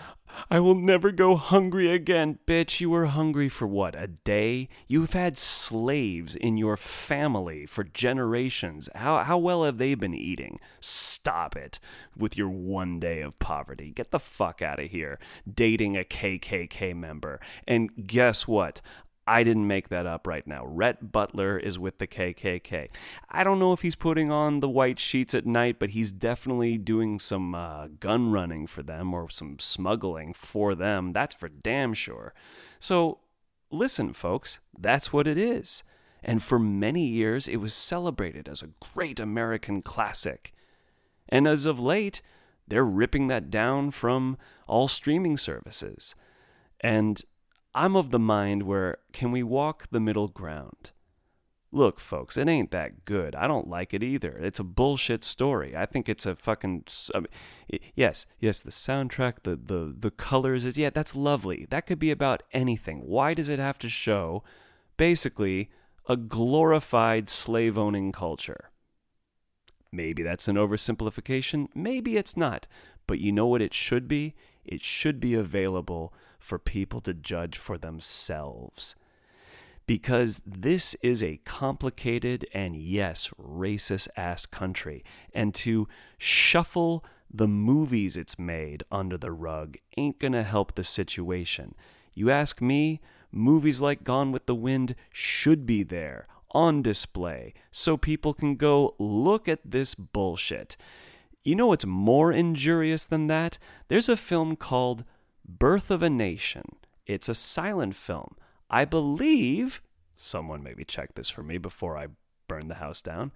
I 0.52 0.60
will 0.60 0.76
never 0.76 1.12
go 1.12 1.36
hungry 1.36 1.92
again. 1.92 2.38
Bitch, 2.46 2.80
you 2.80 2.92
were 2.92 3.08
hungry 3.08 3.50
for 3.50 3.66
what? 3.66 3.96
A 3.96 4.08
day? 4.08 4.70
You've 4.88 5.14
had 5.14 5.40
slaves 5.40 6.36
in 6.36 6.58
your 6.58 6.78
family 6.78 7.66
for 7.66 7.84
generations. 7.84 8.90
How, 8.94 9.24
how 9.24 9.40
well 9.40 9.64
have 9.64 9.80
they 9.80 9.96
been 9.96 10.14
eating? 10.14 10.60
Stop 10.80 11.56
it 11.56 11.80
with 12.16 12.38
your 12.38 12.50
one 12.50 13.00
day 13.00 13.22
of 13.22 13.40
poverty. 13.40 13.92
Get 13.92 14.12
the 14.12 14.20
fuck 14.20 14.62
out 14.62 14.80
of 14.80 14.92
here. 14.92 15.18
Dating 15.52 15.98
a 15.98 16.04
KKK 16.04 16.96
member. 16.96 17.40
And 17.68 18.08
guess 18.08 18.48
what? 18.48 18.82
I 19.30 19.44
didn't 19.44 19.68
make 19.68 19.90
that 19.90 20.08
up 20.08 20.26
right 20.26 20.46
now. 20.48 20.66
Rhett 20.66 21.12
Butler 21.12 21.60
is 21.60 21.78
with 21.78 22.00
the 22.00 22.08
KKK. 22.08 22.90
I 23.30 23.44
don't 23.44 23.60
know 23.60 23.74
if 23.74 23.82
he's 23.82 23.96
putting 23.96 24.32
on 24.32 24.60
the 24.60 24.68
white 24.68 25.00
sheets 25.00 25.36
at 25.36 25.46
night, 25.46 25.78
but 25.78 25.92
he's 25.92 26.12
definitely 26.12 26.80
doing 26.80 27.20
some 27.20 27.54
uh, 27.54 27.90
gun 28.00 28.32
running 28.32 28.66
for 28.66 28.82
them 28.82 29.14
or 29.14 29.30
some 29.30 29.60
smuggling 29.60 30.34
for 30.34 30.74
them. 30.74 31.14
That's 31.14 31.36
for 31.36 31.48
damn 31.48 31.94
sure. 31.94 32.34
So, 32.80 33.20
listen, 33.70 34.14
folks, 34.14 34.58
that's 34.76 35.14
what 35.14 35.28
it 35.28 35.38
is. 35.38 35.84
And 36.24 36.42
for 36.42 36.58
many 36.58 37.06
years, 37.06 37.48
it 37.48 37.58
was 37.58 37.76
celebrated 37.76 38.50
as 38.50 38.64
a 38.64 38.72
great 38.94 39.20
American 39.20 39.84
classic. 39.84 40.56
And 41.30 41.48
as 41.48 41.68
of 41.68 41.80
late, 41.80 42.24
they're 42.68 42.84
ripping 42.84 43.28
that 43.28 43.52
down 43.52 43.92
from 43.92 44.40
all 44.66 44.88
streaming 44.88 45.38
services. 45.38 46.16
And 46.82 47.22
I'm 47.74 47.96
of 47.96 48.12
the 48.12 48.20
mind 48.20 48.64
where 48.64 48.98
can 49.14 49.32
we 49.32 49.44
walk 49.44 49.88
the 49.92 50.00
middle 50.00 50.28
ground? 50.28 50.92
Look, 51.72 52.00
folks, 52.00 52.36
it 52.36 52.48
ain't 52.48 52.72
that 52.72 53.06
good. 53.06 53.36
I 53.36 53.46
don't 53.46 53.68
like 53.68 53.94
it 53.94 54.02
either. 54.02 54.32
It's 54.32 54.60
a 54.60 54.64
bullshit 54.64 55.24
story. 55.24 55.78
I 55.78 55.86
think 55.86 56.10
it's 56.10 56.26
a 56.26 56.36
fucking. 56.36 56.86
I 57.14 57.20
mean, 57.20 57.28
yes, 57.94 58.26
yes, 58.40 58.62
the 58.62 58.72
soundtrack, 58.72 59.44
the, 59.44 59.56
the, 59.56 59.94
the 59.96 60.10
colors, 60.10 60.66
is 60.66 60.80
yeah, 60.80 60.90
that's 60.90 61.16
lovely. 61.16 61.68
That 61.70 61.86
could 61.86 62.00
be 62.00 62.10
about 62.10 62.42
anything. 62.54 63.02
Why 63.02 63.36
does 63.36 63.50
it 63.50 63.60
have 63.60 63.78
to 63.80 63.90
show 63.90 64.44
basically 64.98 65.70
a 66.08 66.18
glorified 66.18 67.30
slave 67.30 67.78
owning 67.78 68.12
culture? 68.12 68.72
Maybe 69.92 70.24
that's 70.24 70.48
an 70.48 70.56
oversimplification. 70.56 71.68
Maybe 71.76 72.18
it's 72.18 72.36
not. 72.36 72.68
But 73.06 73.20
you 73.20 73.32
know 73.32 73.48
what 73.48 73.62
it 73.62 73.76
should 73.76 74.08
be? 74.08 74.34
It 74.66 74.82
should 74.82 75.20
be 75.20 75.36
available 75.36 76.14
for 76.40 76.58
people 76.58 77.02
to 77.02 77.14
judge 77.14 77.58
for 77.58 77.78
themselves. 77.78 78.96
Because 79.86 80.42
this 80.46 80.96
is 81.02 81.22
a 81.22 81.42
complicated 81.46 82.46
and, 82.54 82.76
yes, 82.76 83.30
racist 83.42 84.08
ass 84.16 84.46
country. 84.46 85.04
And 85.34 85.54
to 85.56 85.88
shuffle 86.18 87.04
the 87.32 87.48
movies 87.48 88.18
it's 88.18 88.40
made 88.40 88.84
under 88.92 89.18
the 89.18 89.32
rug 89.32 89.78
ain't 89.98 90.20
gonna 90.20 90.44
help 90.44 90.76
the 90.76 90.84
situation. 90.84 91.76
You 92.14 92.30
ask 92.30 92.62
me, 92.62 93.02
movies 93.32 93.82
like 93.82 94.04
Gone 94.04 94.32
with 94.32 94.46
the 94.46 94.56
Wind 94.56 94.96
should 95.12 95.66
be 95.66 95.84
there 95.84 96.26
on 96.52 96.82
display 96.82 97.54
so 97.72 97.98
people 97.98 98.34
can 98.34 98.56
go 98.56 98.96
look 98.98 99.48
at 99.48 99.60
this 99.64 99.94
bullshit. 99.94 100.76
You 101.44 101.56
know 101.56 101.68
what's 101.68 101.86
more 101.86 102.32
injurious 102.32 103.06
than 103.06 103.28
that? 103.28 103.58
There's 103.88 104.10
a 104.10 104.18
film 104.18 104.56
called 104.56 105.04
Birth 105.58 105.90
of 105.90 106.04
a 106.04 106.12
Nation. 106.12 106.76
It's 107.08 107.28
a 107.28 107.34
silent 107.34 107.96
film. 107.96 108.36
I 108.70 108.86
believe, 108.86 109.82
someone 110.16 110.62
maybe 110.62 110.86
check 110.86 111.16
this 111.16 111.30
for 111.30 111.42
me 111.42 111.58
before 111.58 111.98
I 111.98 112.08
burn 112.48 112.68
the 112.68 112.76
house 112.76 113.02
down. 113.02 113.32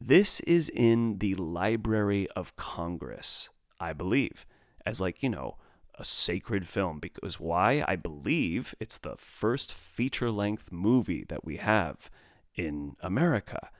This 0.00 0.40
is 0.40 0.68
in 0.68 1.18
the 1.18 1.36
Library 1.36 2.26
of 2.34 2.56
Congress, 2.56 3.48
I 3.78 3.92
believe, 3.92 4.44
as 4.84 5.00
like, 5.00 5.22
you 5.22 5.28
know, 5.28 5.56
a 5.94 6.04
sacred 6.04 6.66
film. 6.66 6.98
Because 6.98 7.38
why? 7.38 7.84
I 7.86 7.94
believe 7.94 8.74
it's 8.80 8.98
the 8.98 9.14
first 9.16 9.72
feature 9.72 10.32
length 10.32 10.72
movie 10.72 11.24
that 11.28 11.44
we 11.44 11.58
have 11.58 12.10
in 12.56 12.96
America 13.00 13.70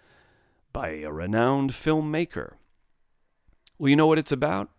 by 0.72 0.90
a 1.00 1.10
renowned 1.10 1.72
filmmaker. 1.72 2.52
Well, 3.76 3.88
you 3.88 3.96
know 3.96 4.06
what 4.06 4.18
it's 4.20 4.30
about? 4.30 4.70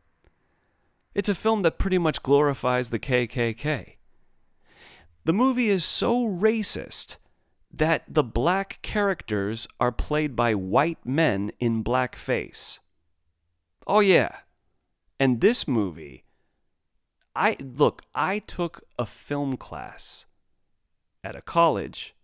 It's 1.16 1.30
a 1.30 1.36
film 1.36 1.62
that 1.62 1.78
pretty 1.78 1.98
much 1.98 2.24
glorifies 2.24 2.90
the 2.90 3.00
KKK. 3.00 3.96
The 5.26 5.34
movie 5.34 5.70
is 5.70 5.86
so 5.86 6.28
racist 6.28 7.18
that 7.72 8.04
the 8.08 8.24
black 8.24 8.80
characters 8.82 9.68
are 9.80 9.92
played 9.92 10.36
by 10.36 10.54
white 10.54 11.06
men 11.06 11.52
in 11.60 11.84
blackface. 11.84 12.80
Oh, 13.88 14.00
yeah. 14.00 14.38
And 15.20 15.42
this 15.42 15.68
movie, 15.68 16.24
I 17.36 17.58
look, 17.60 18.04
I 18.14 18.40
took 18.40 18.84
a 19.00 19.06
film 19.06 19.58
class 19.58 20.26
at 21.24 21.36
a 21.36 21.42
college, 21.42 22.16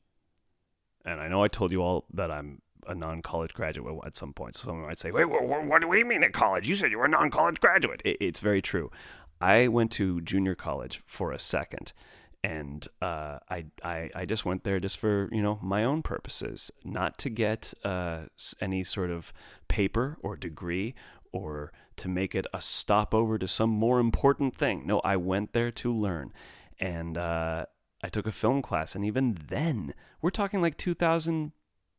and 1.06 1.19
I 1.19 1.28
know 1.28 1.43
I 1.43 1.47
told 1.47 1.71
you 1.71 1.82
all 1.82 2.06
that 2.13 2.30
I'm 2.30 2.62
a 2.89 2.95
non-college 2.95 3.54
graduate 3.54 3.95
at 4.06 4.17
some 4.17 4.34
point. 4.34 4.56
So 4.56 4.67
someone 4.67 4.88
might 4.88 4.99
say, 4.99 5.12
"Wait, 5.12 5.25
what, 5.25 5.65
what, 5.65 5.82
do 5.82 5.88
we 5.88 6.04
mean 6.04 6.23
at 6.23 6.34
college? 6.34 6.67
You 6.67 6.75
said 6.75 6.91
you 6.91 6.97
were 6.97 7.06
a 7.06 7.10
non-college 7.10 7.60
graduate." 7.60 8.02
It, 8.04 8.17
it's 8.19 8.39
very 8.41 8.62
true. 8.62 8.91
I 9.39 9.67
went 9.69 9.91
to 9.93 10.19
junior 10.21 10.56
college 10.56 11.02
for 11.06 11.32
a 11.32 11.39
second, 11.39 11.93
and 12.43 12.88
uh, 13.02 13.39
I, 13.49 13.65
I 13.84 14.10
I 14.15 14.25
just 14.25 14.45
went 14.45 14.63
there 14.63 14.80
just 14.80 14.97
for 14.97 15.30
you 15.32 15.41
know 15.41 15.60
my 15.62 15.84
own 15.84 16.02
purposes, 16.02 16.71
not 16.84 17.17
to 17.19 17.30
get 17.30 17.73
uh, 17.86 18.23
any 18.60 18.84
sort 18.84 19.12
of 19.12 19.32
paper 19.67 20.17
or 20.21 20.36
degree 20.36 20.95
or 21.32 21.71
to 21.95 22.08
make 22.08 22.34
it 22.34 22.47
a 22.54 22.62
stopover 22.62 23.38
to 23.38 23.47
some 23.47 23.69
more 23.69 23.99
important 23.99 24.56
thing. 24.56 24.84
No, 24.86 24.99
I 25.02 25.15
went 25.15 25.54
there 25.54 25.71
to 25.71 25.93
learn, 25.93 26.34
and 26.80 27.17
uh, 27.17 27.65
I 28.04 28.10
took 28.10 28.25
a 28.25 28.32
film 28.32 28.62
class, 28.62 28.95
and 28.95 29.06
even 29.06 29.38
then, 29.47 29.93
we're 30.21 30.30
talking 30.30 30.62
like 30.62 30.78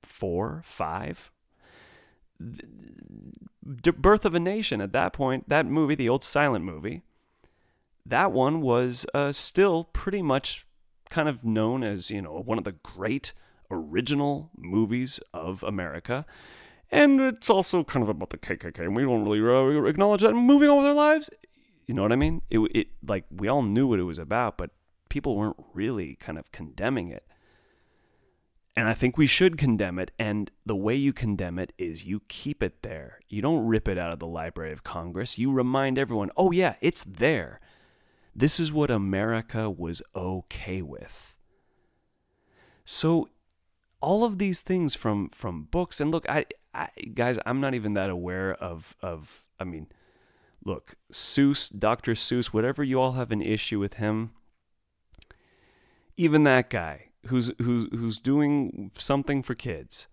2004, 0.02 0.62
five. 0.64 1.30
The 2.38 3.92
Birth 3.92 4.24
of 4.24 4.34
a 4.34 4.40
Nation. 4.40 4.80
At 4.80 4.92
that 4.92 5.12
point, 5.12 5.48
that 5.48 5.66
movie, 5.66 5.94
the 5.94 6.08
old 6.08 6.24
silent 6.24 6.64
movie, 6.64 7.02
that 8.06 8.32
one 8.32 8.60
was 8.60 9.06
uh, 9.14 9.32
still 9.32 9.84
pretty 9.84 10.22
much 10.22 10.66
kind 11.10 11.28
of 11.28 11.44
known 11.44 11.82
as, 11.84 12.10
you 12.10 12.22
know, 12.22 12.40
one 12.44 12.58
of 12.58 12.64
the 12.64 12.72
great 12.72 13.32
original 13.70 14.50
movies 14.56 15.20
of 15.34 15.62
America. 15.62 16.24
And 16.90 17.20
it's 17.20 17.50
also 17.50 17.84
kind 17.84 18.02
of 18.02 18.08
about 18.08 18.30
the 18.30 18.38
KKK, 18.38 18.80
and 18.80 18.96
we 18.96 19.04
don't 19.04 19.24
really 19.24 19.40
uh, 19.40 19.84
acknowledge 19.84 20.22
that 20.22 20.32
moving 20.34 20.68
on 20.68 20.78
with 20.78 20.86
our 20.86 20.94
lives. 20.94 21.30
You 21.86 21.94
know 21.94 22.02
what 22.02 22.12
I 22.12 22.16
mean? 22.16 22.42
It, 22.50 22.58
it 22.74 22.88
like 23.06 23.24
we 23.30 23.48
all 23.48 23.62
knew 23.62 23.86
what 23.86 24.00
it 24.00 24.04
was 24.04 24.18
about, 24.18 24.58
but 24.58 24.70
people 25.08 25.36
weren't 25.36 25.56
really 25.72 26.16
kind 26.16 26.36
of 26.36 26.50
condemning 26.50 27.08
it. 27.08 27.24
And 28.76 28.88
I 28.88 28.94
think 28.94 29.18
we 29.18 29.26
should 29.26 29.58
condemn 29.58 29.98
it. 29.98 30.12
And 30.18 30.50
the 30.64 30.76
way 30.76 30.94
you 30.94 31.12
condemn 31.12 31.58
it 31.58 31.72
is 31.76 32.06
you 32.06 32.22
keep 32.28 32.62
it 32.62 32.82
there. 32.82 33.20
You 33.28 33.42
don't 33.42 33.66
rip 33.66 33.88
it 33.88 33.98
out 33.98 34.12
of 34.12 34.20
the 34.20 34.26
Library 34.26 34.72
of 34.72 34.84
Congress. 34.84 35.38
You 35.38 35.52
remind 35.52 35.98
everyone, 35.98 36.30
oh, 36.36 36.52
yeah, 36.52 36.76
it's 36.80 37.04
there. 37.04 37.60
This 38.34 38.60
is 38.60 38.72
what 38.72 38.90
America 38.90 39.68
was 39.68 40.02
okay 40.14 40.82
with. 40.82 41.34
So 42.84 43.28
all 44.00 44.24
of 44.24 44.38
these 44.38 44.60
things 44.60 44.94
from 44.94 45.28
from 45.30 45.64
books 45.64 46.00
and 46.00 46.10
look 46.10 46.28
I, 46.28 46.46
I 46.74 46.88
guys 47.14 47.38
I'm 47.44 47.60
not 47.60 47.74
even 47.74 47.94
that 47.94 48.10
aware 48.10 48.54
of 48.54 48.96
of 49.02 49.46
I 49.58 49.64
mean 49.64 49.88
look 50.64 50.94
Seuss 51.12 51.76
Dr. 51.76 52.12
Seuss 52.12 52.46
whatever 52.46 52.82
you 52.82 53.00
all 53.00 53.12
have 53.12 53.30
an 53.30 53.42
issue 53.42 53.78
with 53.78 53.94
him 53.94 54.32
even 56.16 56.44
that 56.44 56.70
guy 56.70 57.09
who's 57.26 57.52
who's 57.60 57.88
who's 57.92 58.18
doing 58.18 58.90
something 58.94 59.42
for 59.42 59.54
kids 59.54 60.08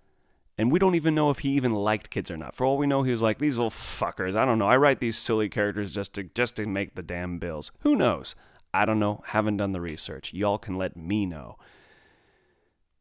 and 0.57 0.71
we 0.71 0.79
don't 0.79 0.95
even 0.95 1.13
know 1.13 1.29
if 1.29 1.39
he 1.39 1.49
even 1.49 1.73
liked 1.73 2.09
kids 2.09 2.31
or 2.31 2.37
not. 2.37 2.55
For 2.55 2.65
all 2.65 2.77
we 2.77 2.87
know, 2.87 3.03
he 3.03 3.11
was 3.11 3.21
like, 3.21 3.37
"These 3.37 3.57
little 3.57 3.69
fuckers. 3.69 4.35
I 4.35 4.43
don't 4.43 4.57
know. 4.57 4.67
I 4.67 4.77
write 4.77 4.99
these 4.99 5.17
silly 5.17 5.49
characters 5.49 5.91
just 5.91 6.13
to 6.13 6.23
just 6.23 6.55
to 6.55 6.65
make 6.65 6.95
the 6.95 7.03
damn 7.03 7.37
bills. 7.37 7.71
Who 7.81 7.95
knows? 7.95 8.35
I 8.73 8.85
don't 8.85 8.99
know. 8.99 9.21
Haven't 9.27 9.57
done 9.57 9.71
the 9.71 9.81
research. 9.81 10.33
Y'all 10.33 10.57
can 10.57 10.75
let 10.75 10.97
me 10.97 11.25
know." 11.25 11.57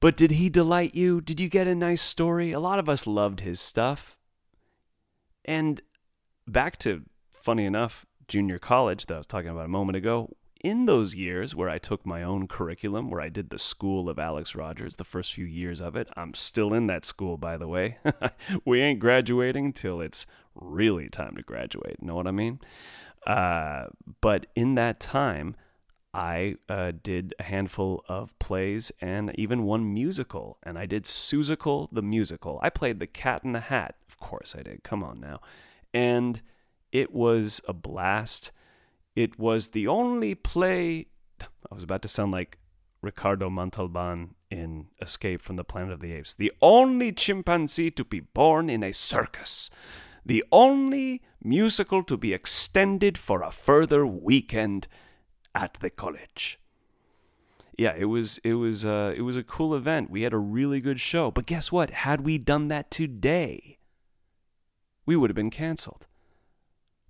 But 0.00 0.16
did 0.16 0.32
he 0.32 0.50
delight 0.50 0.94
you? 0.94 1.22
Did 1.22 1.40
you 1.40 1.48
get 1.48 1.66
a 1.66 1.74
nice 1.74 2.02
story? 2.02 2.52
A 2.52 2.60
lot 2.60 2.78
of 2.78 2.88
us 2.88 3.06
loved 3.06 3.40
his 3.40 3.60
stuff. 3.60 4.18
And 5.46 5.80
back 6.46 6.78
to 6.80 7.04
funny 7.32 7.64
enough, 7.64 8.04
junior 8.28 8.58
college 8.58 9.06
that 9.06 9.14
I 9.14 9.18
was 9.18 9.26
talking 9.26 9.48
about 9.48 9.64
a 9.64 9.68
moment 9.68 9.96
ago, 9.96 10.36
in 10.66 10.86
those 10.86 11.14
years 11.14 11.54
where 11.54 11.68
I 11.68 11.78
took 11.78 12.04
my 12.04 12.24
own 12.24 12.48
curriculum, 12.48 13.08
where 13.08 13.20
I 13.20 13.28
did 13.28 13.50
the 13.50 13.58
school 13.58 14.08
of 14.08 14.18
Alex 14.18 14.56
Rogers, 14.56 14.96
the 14.96 15.04
first 15.04 15.32
few 15.32 15.44
years 15.44 15.80
of 15.80 15.94
it, 15.94 16.08
I'm 16.16 16.34
still 16.34 16.74
in 16.74 16.88
that 16.88 17.04
school, 17.04 17.36
by 17.36 17.56
the 17.56 17.68
way. 17.68 17.98
we 18.64 18.80
ain't 18.82 18.98
graduating 18.98 19.74
till 19.74 20.00
it's 20.00 20.26
really 20.56 21.08
time 21.08 21.36
to 21.36 21.42
graduate. 21.42 22.02
Know 22.02 22.16
what 22.16 22.26
I 22.26 22.32
mean? 22.32 22.58
Uh, 23.24 23.86
but 24.20 24.46
in 24.56 24.74
that 24.74 24.98
time, 24.98 25.54
I 26.12 26.56
uh, 26.68 26.90
did 27.00 27.32
a 27.38 27.44
handful 27.44 28.04
of 28.08 28.36
plays 28.40 28.90
and 29.00 29.30
even 29.36 29.62
one 29.62 29.94
musical. 29.94 30.58
And 30.64 30.76
I 30.76 30.86
did 30.86 31.04
Seussical 31.04 31.88
the 31.92 32.02
musical. 32.02 32.58
I 32.60 32.70
played 32.70 32.98
the 32.98 33.06
Cat 33.06 33.44
in 33.44 33.52
the 33.52 33.60
Hat. 33.60 33.94
Of 34.08 34.18
course 34.18 34.56
I 34.58 34.64
did. 34.64 34.82
Come 34.82 35.04
on 35.04 35.20
now. 35.20 35.40
And 35.94 36.42
it 36.90 37.12
was 37.12 37.60
a 37.68 37.72
blast. 37.72 38.50
It 39.16 39.38
was 39.38 39.70
the 39.70 39.88
only 39.88 40.34
play. 40.34 41.06
I 41.40 41.74
was 41.74 41.82
about 41.82 42.02
to 42.02 42.08
sound 42.08 42.32
like 42.32 42.58
Ricardo 43.00 43.48
Montalban 43.48 44.34
in 44.50 44.88
Escape 45.00 45.40
from 45.40 45.56
the 45.56 45.64
Planet 45.64 45.94
of 45.94 46.00
the 46.00 46.12
Apes. 46.12 46.34
The 46.34 46.52
only 46.60 47.12
chimpanzee 47.12 47.90
to 47.92 48.04
be 48.04 48.20
born 48.20 48.68
in 48.68 48.82
a 48.82 48.92
circus. 48.92 49.70
The 50.24 50.44
only 50.52 51.22
musical 51.42 52.02
to 52.04 52.16
be 52.16 52.34
extended 52.34 53.16
for 53.16 53.42
a 53.42 53.50
further 53.50 54.06
weekend 54.06 54.86
at 55.54 55.74
the 55.80 55.88
college. 55.88 56.60
Yeah, 57.78 57.94
it 57.96 58.06
was 58.06 58.38
it 58.38 58.54
was 58.54 58.84
uh, 58.84 59.14
it 59.16 59.22
was 59.22 59.36
a 59.36 59.42
cool 59.42 59.74
event. 59.74 60.10
We 60.10 60.22
had 60.22 60.32
a 60.32 60.38
really 60.38 60.80
good 60.80 61.00
show. 61.00 61.30
But 61.30 61.46
guess 61.46 61.70
what? 61.70 61.90
Had 61.90 62.22
we 62.22 62.38
done 62.38 62.68
that 62.68 62.90
today, 62.90 63.78
we 65.04 65.14
would 65.16 65.30
have 65.30 65.36
been 65.36 65.50
canceled 65.50 66.06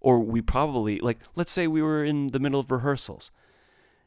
or 0.07 0.21
we 0.21 0.41
probably 0.41 1.01
like 1.01 1.19
let's 1.35 1.51
say 1.51 1.67
we 1.67 1.83
were 1.83 2.05
in 2.05 2.29
the 2.29 2.39
middle 2.39 2.61
of 2.61 2.71
rehearsals 2.71 3.33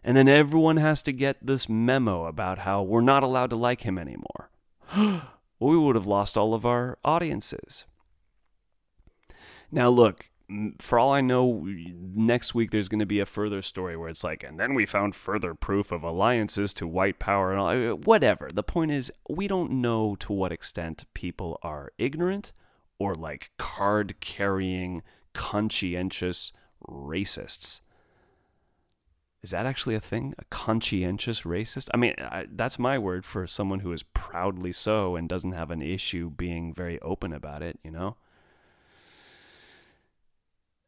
and 0.01 0.15
then 0.15 0.29
everyone 0.29 0.77
has 0.77 1.01
to 1.01 1.11
get 1.11 1.45
this 1.45 1.67
memo 1.67 2.25
about 2.25 2.59
how 2.59 2.81
we're 2.81 3.01
not 3.01 3.21
allowed 3.21 3.49
to 3.49 3.55
like 3.57 3.81
him 3.81 3.97
anymore 3.97 4.49
we 4.95 5.77
would 5.77 5.97
have 5.97 6.05
lost 6.05 6.37
all 6.37 6.53
of 6.53 6.65
our 6.65 6.97
audiences 7.03 7.83
now 9.73 9.89
look 9.89 10.29
for 10.79 10.97
all 10.97 11.11
I 11.11 11.21
know, 11.21 11.67
next 11.67 12.55
week 12.55 12.71
there's 12.71 12.87
going 12.87 13.01
to 13.01 13.05
be 13.05 13.19
a 13.19 13.25
further 13.27 13.61
story 13.61 13.95
where 13.95 14.09
it's 14.09 14.23
like, 14.23 14.43
and 14.43 14.59
then 14.59 14.73
we 14.73 14.83
found 14.83 15.13
further 15.13 15.53
proof 15.53 15.91
of 15.91 16.01
alliances 16.01 16.73
to 16.75 16.87
white 16.87 17.19
power 17.19 17.51
and 17.51 17.59
all. 17.59 17.97
Whatever. 17.97 18.49
The 18.51 18.63
point 18.63 18.89
is, 18.89 19.11
we 19.29 19.47
don't 19.47 19.69
know 19.73 20.15
to 20.15 20.33
what 20.33 20.51
extent 20.51 21.05
people 21.13 21.59
are 21.61 21.91
ignorant 21.99 22.51
or 22.97 23.13
like 23.13 23.51
card 23.59 24.19
carrying 24.21 25.03
conscientious 25.33 26.51
racists. 26.87 27.81
Is 29.41 29.51
that 29.51 29.65
actually 29.65 29.95
a 29.95 30.01
thing? 30.01 30.33
A 30.37 30.45
conscientious 30.45 31.41
racist? 31.41 31.87
I 31.93 31.97
mean, 31.97 32.13
I, 32.19 32.47
that's 32.51 32.77
my 32.77 32.97
word 32.97 33.25
for 33.25 33.47
someone 33.47 33.79
who 33.79 33.93
is 33.93 34.03
proudly 34.03 34.73
so 34.73 35.15
and 35.15 35.29
doesn't 35.29 35.53
have 35.53 35.71
an 35.71 35.81
issue 35.81 36.29
being 36.29 36.73
very 36.73 36.99
open 36.99 37.31
about 37.31 37.61
it, 37.61 37.79
you 37.83 37.91
know? 37.91 38.17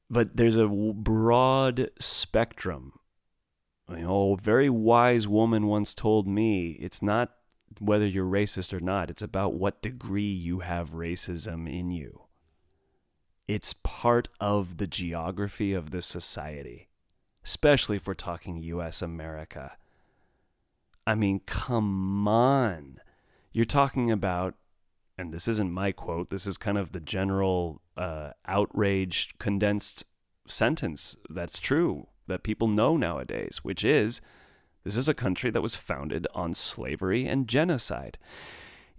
But 0.09 0.35
there's 0.35 0.57
a 0.57 0.67
broad 0.67 1.89
spectrum. 1.97 2.99
You 3.89 3.99
know, 3.99 4.33
a 4.33 4.41
very 4.41 4.69
wise 4.69 5.27
woman 5.27 5.67
once 5.67 5.93
told 5.93 6.27
me 6.27 6.71
it's 6.71 7.01
not 7.01 7.31
whether 7.79 8.05
you're 8.05 8.25
racist 8.25 8.73
or 8.73 8.81
not, 8.81 9.09
it's 9.09 9.21
about 9.21 9.53
what 9.53 9.81
degree 9.81 10.23
you 10.23 10.59
have 10.59 10.91
racism 10.91 11.71
in 11.71 11.89
you. 11.89 12.20
It's 13.53 13.73
part 13.73 14.29
of 14.39 14.77
the 14.77 14.87
geography 14.87 15.73
of 15.73 15.91
this 15.91 16.05
society, 16.05 16.87
especially 17.43 17.97
if 17.97 18.07
we're 18.07 18.13
talking 18.13 18.55
US 18.55 19.01
America. 19.01 19.75
I 21.05 21.15
mean, 21.15 21.41
come 21.45 22.29
on. 22.29 23.01
You're 23.51 23.65
talking 23.65 24.09
about, 24.09 24.55
and 25.17 25.33
this 25.33 25.49
isn't 25.49 25.69
my 25.69 25.91
quote, 25.91 26.29
this 26.29 26.47
is 26.47 26.55
kind 26.55 26.77
of 26.77 26.93
the 26.93 27.01
general 27.01 27.81
uh, 27.97 28.29
outraged, 28.45 29.37
condensed 29.37 30.05
sentence 30.47 31.17
that's 31.29 31.59
true 31.59 32.07
that 32.27 32.43
people 32.43 32.69
know 32.69 32.95
nowadays, 32.95 33.59
which 33.63 33.83
is 33.83 34.21
this 34.85 34.95
is 34.95 35.09
a 35.09 35.13
country 35.13 35.51
that 35.51 35.61
was 35.61 35.75
founded 35.75 36.25
on 36.33 36.53
slavery 36.53 37.27
and 37.27 37.49
genocide. 37.49 38.17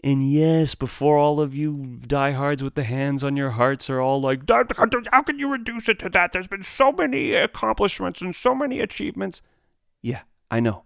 And 0.04 0.28
yes, 0.28 0.74
before 0.74 1.16
all 1.16 1.40
of 1.40 1.54
you 1.54 1.98
diehards 2.06 2.62
with 2.62 2.74
the 2.74 2.82
hands 2.82 3.22
on 3.22 3.36
your 3.36 3.50
hearts 3.50 3.88
are 3.88 4.00
all 4.00 4.20
like, 4.20 4.48
how 4.48 5.22
can 5.22 5.38
you 5.38 5.48
reduce 5.48 5.88
it 5.88 6.00
to 6.00 6.08
that? 6.08 6.32
There's 6.32 6.48
been 6.48 6.64
so 6.64 6.90
many 6.90 7.34
accomplishments 7.34 8.20
and 8.20 8.34
so 8.34 8.52
many 8.52 8.80
achievements. 8.80 9.42
Yeah, 10.00 10.22
I 10.50 10.58
know. 10.58 10.82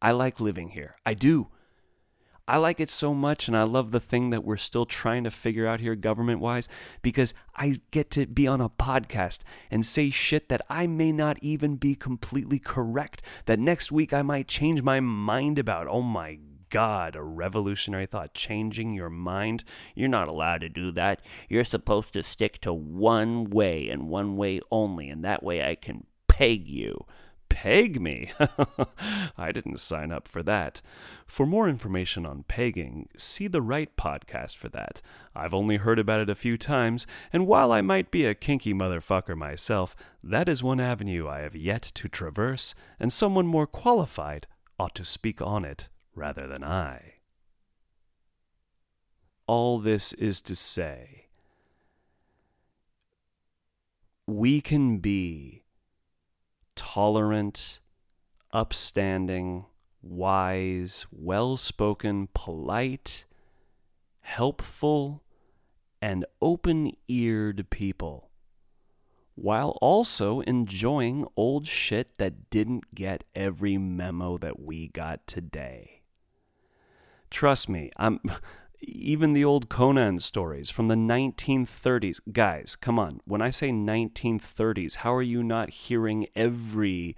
I 0.00 0.12
like 0.12 0.38
living 0.38 0.68
here. 0.70 0.94
I 1.04 1.14
do. 1.14 1.48
I 2.46 2.56
like 2.56 2.80
it 2.80 2.90
so 2.90 3.14
much, 3.14 3.46
and 3.46 3.56
I 3.56 3.62
love 3.62 3.92
the 3.92 4.00
thing 4.00 4.30
that 4.30 4.44
we're 4.44 4.56
still 4.56 4.84
trying 4.84 5.22
to 5.24 5.30
figure 5.30 5.66
out 5.66 5.80
here, 5.80 5.94
government 5.94 6.40
wise, 6.40 6.68
because 7.00 7.34
I 7.54 7.76
get 7.92 8.10
to 8.12 8.26
be 8.26 8.46
on 8.48 8.60
a 8.60 8.68
podcast 8.68 9.40
and 9.70 9.86
say 9.86 10.10
shit 10.10 10.48
that 10.48 10.60
I 10.68 10.86
may 10.86 11.12
not 11.12 11.38
even 11.40 11.76
be 11.76 11.94
completely 11.94 12.58
correct, 12.58 13.22
that 13.46 13.60
next 13.60 13.90
week 13.92 14.12
I 14.12 14.22
might 14.22 14.48
change 14.48 14.82
my 14.82 14.98
mind 15.00 15.58
about. 15.58 15.86
Oh 15.88 16.02
my 16.02 16.38
God, 16.72 17.14
a 17.14 17.22
revolutionary 17.22 18.06
thought, 18.06 18.32
changing 18.32 18.94
your 18.94 19.10
mind. 19.10 19.62
You're 19.94 20.08
not 20.08 20.26
allowed 20.26 20.62
to 20.62 20.70
do 20.70 20.90
that. 20.92 21.20
You're 21.48 21.64
supposed 21.64 22.14
to 22.14 22.22
stick 22.22 22.60
to 22.62 22.72
one 22.72 23.50
way 23.50 23.90
and 23.90 24.08
one 24.08 24.36
way 24.38 24.60
only, 24.70 25.10
and 25.10 25.22
that 25.22 25.42
way 25.42 25.62
I 25.62 25.74
can 25.74 26.06
peg 26.28 26.66
you 26.66 27.04
peg 27.52 28.00
me. 28.00 28.32
I 29.36 29.52
didn't 29.52 29.78
sign 29.78 30.10
up 30.10 30.26
for 30.26 30.42
that. 30.42 30.80
For 31.26 31.44
more 31.44 31.68
information 31.68 32.24
on 32.24 32.44
pegging, 32.48 33.10
see 33.18 33.46
the 33.46 33.60
right 33.60 33.94
podcast 33.94 34.56
for 34.56 34.70
that. 34.70 35.02
I've 35.36 35.52
only 35.52 35.76
heard 35.76 35.98
about 35.98 36.20
it 36.20 36.30
a 36.30 36.34
few 36.34 36.56
times, 36.56 37.06
and 37.32 37.46
while 37.46 37.70
I 37.70 37.82
might 37.82 38.10
be 38.10 38.24
a 38.24 38.34
kinky 38.34 38.72
motherfucker 38.72 39.36
myself, 39.36 39.94
that 40.24 40.48
is 40.48 40.62
one 40.62 40.80
avenue 40.80 41.28
I 41.28 41.40
have 41.40 41.54
yet 41.54 41.82
to 41.82 42.08
traverse, 42.08 42.74
and 42.98 43.12
someone 43.12 43.46
more 43.46 43.66
qualified 43.66 44.46
ought 44.78 44.94
to 44.94 45.04
speak 45.04 45.42
on 45.42 45.66
it 45.66 45.88
rather 46.14 46.46
than 46.46 46.64
I. 46.64 47.14
All 49.46 49.78
this 49.78 50.12
is 50.14 50.40
to 50.42 50.54
say, 50.54 51.26
we 54.26 54.60
can 54.60 54.98
be 54.98 55.64
tolerant, 56.76 57.80
upstanding, 58.52 59.66
wise, 60.00 61.06
well 61.10 61.56
spoken, 61.56 62.28
polite, 62.34 63.24
helpful, 64.20 65.22
and 66.00 66.24
open 66.40 66.92
eared 67.08 67.68
people, 67.70 68.30
while 69.34 69.78
also 69.80 70.40
enjoying 70.40 71.26
old 71.36 71.66
shit 71.66 72.18
that 72.18 72.50
didn't 72.50 72.94
get 72.94 73.24
every 73.34 73.78
memo 73.78 74.38
that 74.38 74.60
we 74.60 74.88
got 74.88 75.26
today. 75.26 76.01
Trust 77.32 77.68
me, 77.70 77.90
I'm 77.96 78.20
even 78.82 79.32
the 79.32 79.44
old 79.44 79.70
Conan 79.70 80.20
stories 80.20 80.68
from 80.68 80.88
the 80.88 80.94
1930s. 80.94 82.20
Guys, 82.30 82.76
come 82.76 82.98
on. 82.98 83.20
When 83.24 83.40
I 83.40 83.48
say 83.48 83.70
1930s, 83.70 84.96
how 84.96 85.14
are 85.14 85.22
you 85.22 85.42
not 85.42 85.70
hearing 85.70 86.26
every 86.36 87.16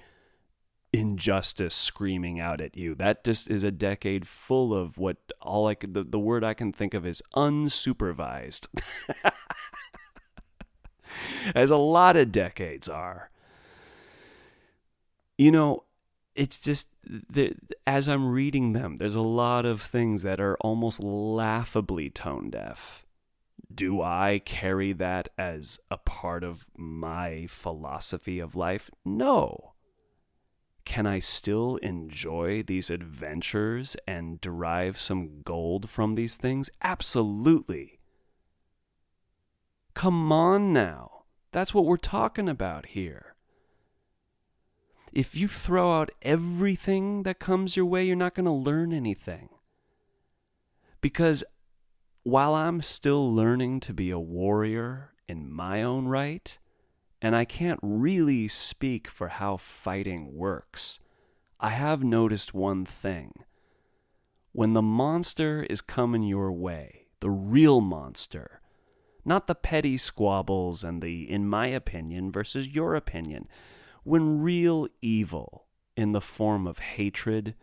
injustice 0.92 1.74
screaming 1.74 2.38
out 2.38 2.60
at 2.60 2.76
you? 2.76 2.94
That 2.94 3.24
just 3.24 3.50
is 3.50 3.64
a 3.64 3.72
decade 3.72 4.28
full 4.28 4.72
of 4.72 4.98
what 4.98 5.16
all 5.42 5.66
I 5.66 5.74
the, 5.80 6.04
the 6.04 6.20
word 6.20 6.44
I 6.44 6.54
can 6.54 6.72
think 6.72 6.94
of 6.94 7.04
is 7.04 7.20
unsupervised. 7.34 8.68
As 11.56 11.72
a 11.72 11.76
lot 11.76 12.16
of 12.16 12.30
decades 12.30 12.88
are. 12.88 13.30
You 15.36 15.50
know, 15.50 15.82
it's 16.34 16.56
just 16.56 16.88
as 17.86 18.08
I'm 18.08 18.32
reading 18.32 18.72
them, 18.72 18.96
there's 18.96 19.14
a 19.14 19.20
lot 19.20 19.64
of 19.64 19.80
things 19.80 20.22
that 20.22 20.40
are 20.40 20.56
almost 20.60 21.00
laughably 21.00 22.10
tone 22.10 22.50
deaf. 22.50 23.04
Do 23.72 24.02
I 24.02 24.40
carry 24.44 24.92
that 24.92 25.28
as 25.38 25.80
a 25.90 25.96
part 25.96 26.44
of 26.44 26.66
my 26.76 27.46
philosophy 27.48 28.38
of 28.38 28.54
life? 28.54 28.90
No. 29.04 29.72
Can 30.84 31.06
I 31.06 31.18
still 31.18 31.76
enjoy 31.76 32.62
these 32.62 32.90
adventures 32.90 33.96
and 34.06 34.40
derive 34.40 35.00
some 35.00 35.40
gold 35.42 35.88
from 35.88 36.14
these 36.14 36.36
things? 36.36 36.68
Absolutely. 36.82 38.00
Come 39.94 40.30
on 40.30 40.72
now. 40.72 41.24
That's 41.52 41.72
what 41.72 41.86
we're 41.86 41.96
talking 41.96 42.48
about 42.48 42.86
here 42.86 43.33
if 45.14 45.36
you 45.36 45.46
throw 45.46 45.92
out 45.92 46.10
everything 46.22 47.22
that 47.22 47.38
comes 47.38 47.76
your 47.76 47.86
way, 47.86 48.04
you're 48.04 48.16
not 48.16 48.34
going 48.34 48.46
to 48.46 48.52
learn 48.52 48.92
anything. 48.92 49.48
Because 51.00 51.44
while 52.24 52.52
I'm 52.54 52.82
still 52.82 53.32
learning 53.32 53.78
to 53.80 53.94
be 53.94 54.10
a 54.10 54.18
warrior 54.18 55.12
in 55.28 55.52
my 55.52 55.84
own 55.84 56.08
right, 56.08 56.58
and 57.22 57.36
I 57.36 57.44
can't 57.44 57.78
really 57.80 58.48
speak 58.48 59.06
for 59.06 59.28
how 59.28 59.56
fighting 59.56 60.34
works, 60.34 60.98
I 61.60 61.70
have 61.70 62.02
noticed 62.02 62.52
one 62.52 62.84
thing. 62.84 63.34
When 64.50 64.72
the 64.72 64.82
monster 64.82 65.62
is 65.70 65.80
coming 65.80 66.24
your 66.24 66.50
way, 66.50 67.06
the 67.20 67.30
real 67.30 67.80
monster, 67.80 68.60
not 69.24 69.46
the 69.46 69.54
petty 69.54 69.96
squabbles 69.96 70.82
and 70.82 71.00
the, 71.00 71.30
in 71.30 71.46
my 71.48 71.68
opinion, 71.68 72.32
versus 72.32 72.74
your 72.74 72.96
opinion, 72.96 73.46
when 74.04 74.42
real 74.42 74.86
evil 75.02 75.66
in 75.96 76.12
the 76.12 76.20
form 76.20 76.66
of 76.66 76.78
hatred 76.78 77.54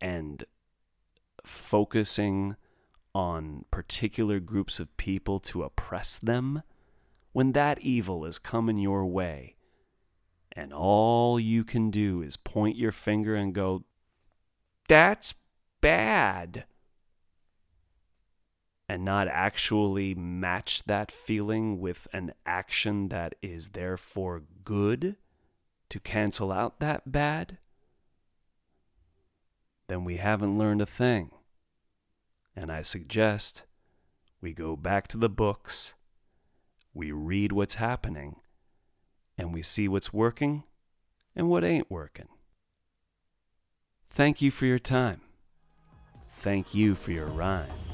and 0.00 0.44
focusing 1.42 2.56
on 3.14 3.64
particular 3.70 4.40
groups 4.40 4.78
of 4.78 4.94
people 4.96 5.40
to 5.40 5.62
oppress 5.62 6.18
them, 6.18 6.62
when 7.32 7.52
that 7.52 7.80
evil 7.80 8.24
is 8.24 8.38
coming 8.38 8.78
your 8.78 9.06
way, 9.06 9.56
and 10.52 10.72
all 10.72 11.40
you 11.40 11.64
can 11.64 11.90
do 11.90 12.22
is 12.22 12.36
point 12.36 12.76
your 12.76 12.92
finger 12.92 13.34
and 13.34 13.54
go, 13.54 13.84
That's 14.88 15.34
bad. 15.80 16.64
And 18.86 19.02
not 19.04 19.28
actually 19.28 20.14
match 20.14 20.84
that 20.84 21.10
feeling 21.10 21.80
with 21.80 22.06
an 22.12 22.34
action 22.44 23.08
that 23.08 23.34
is 23.40 23.70
therefore 23.70 24.42
good 24.62 25.16
to 25.90 26.00
cancel 26.00 26.50
out 26.50 26.80
that 26.80 27.10
bad, 27.10 27.58
then 29.88 30.04
we 30.04 30.16
haven't 30.16 30.58
learned 30.58 30.80
a 30.80 30.86
thing. 30.86 31.30
And 32.56 32.70
I 32.70 32.82
suggest 32.82 33.64
we 34.40 34.52
go 34.52 34.76
back 34.76 35.08
to 35.08 35.16
the 35.16 35.28
books, 35.28 35.94
we 36.92 37.10
read 37.12 37.52
what's 37.52 37.74
happening, 37.76 38.36
and 39.36 39.52
we 39.52 39.62
see 39.62 39.88
what's 39.88 40.12
working 40.12 40.64
and 41.34 41.48
what 41.48 41.64
ain't 41.64 41.90
working. 41.90 42.28
Thank 44.08 44.40
you 44.40 44.50
for 44.50 44.66
your 44.66 44.78
time. 44.78 45.22
Thank 46.38 46.74
you 46.74 46.94
for 46.94 47.10
your 47.10 47.26
rhyme. 47.26 47.93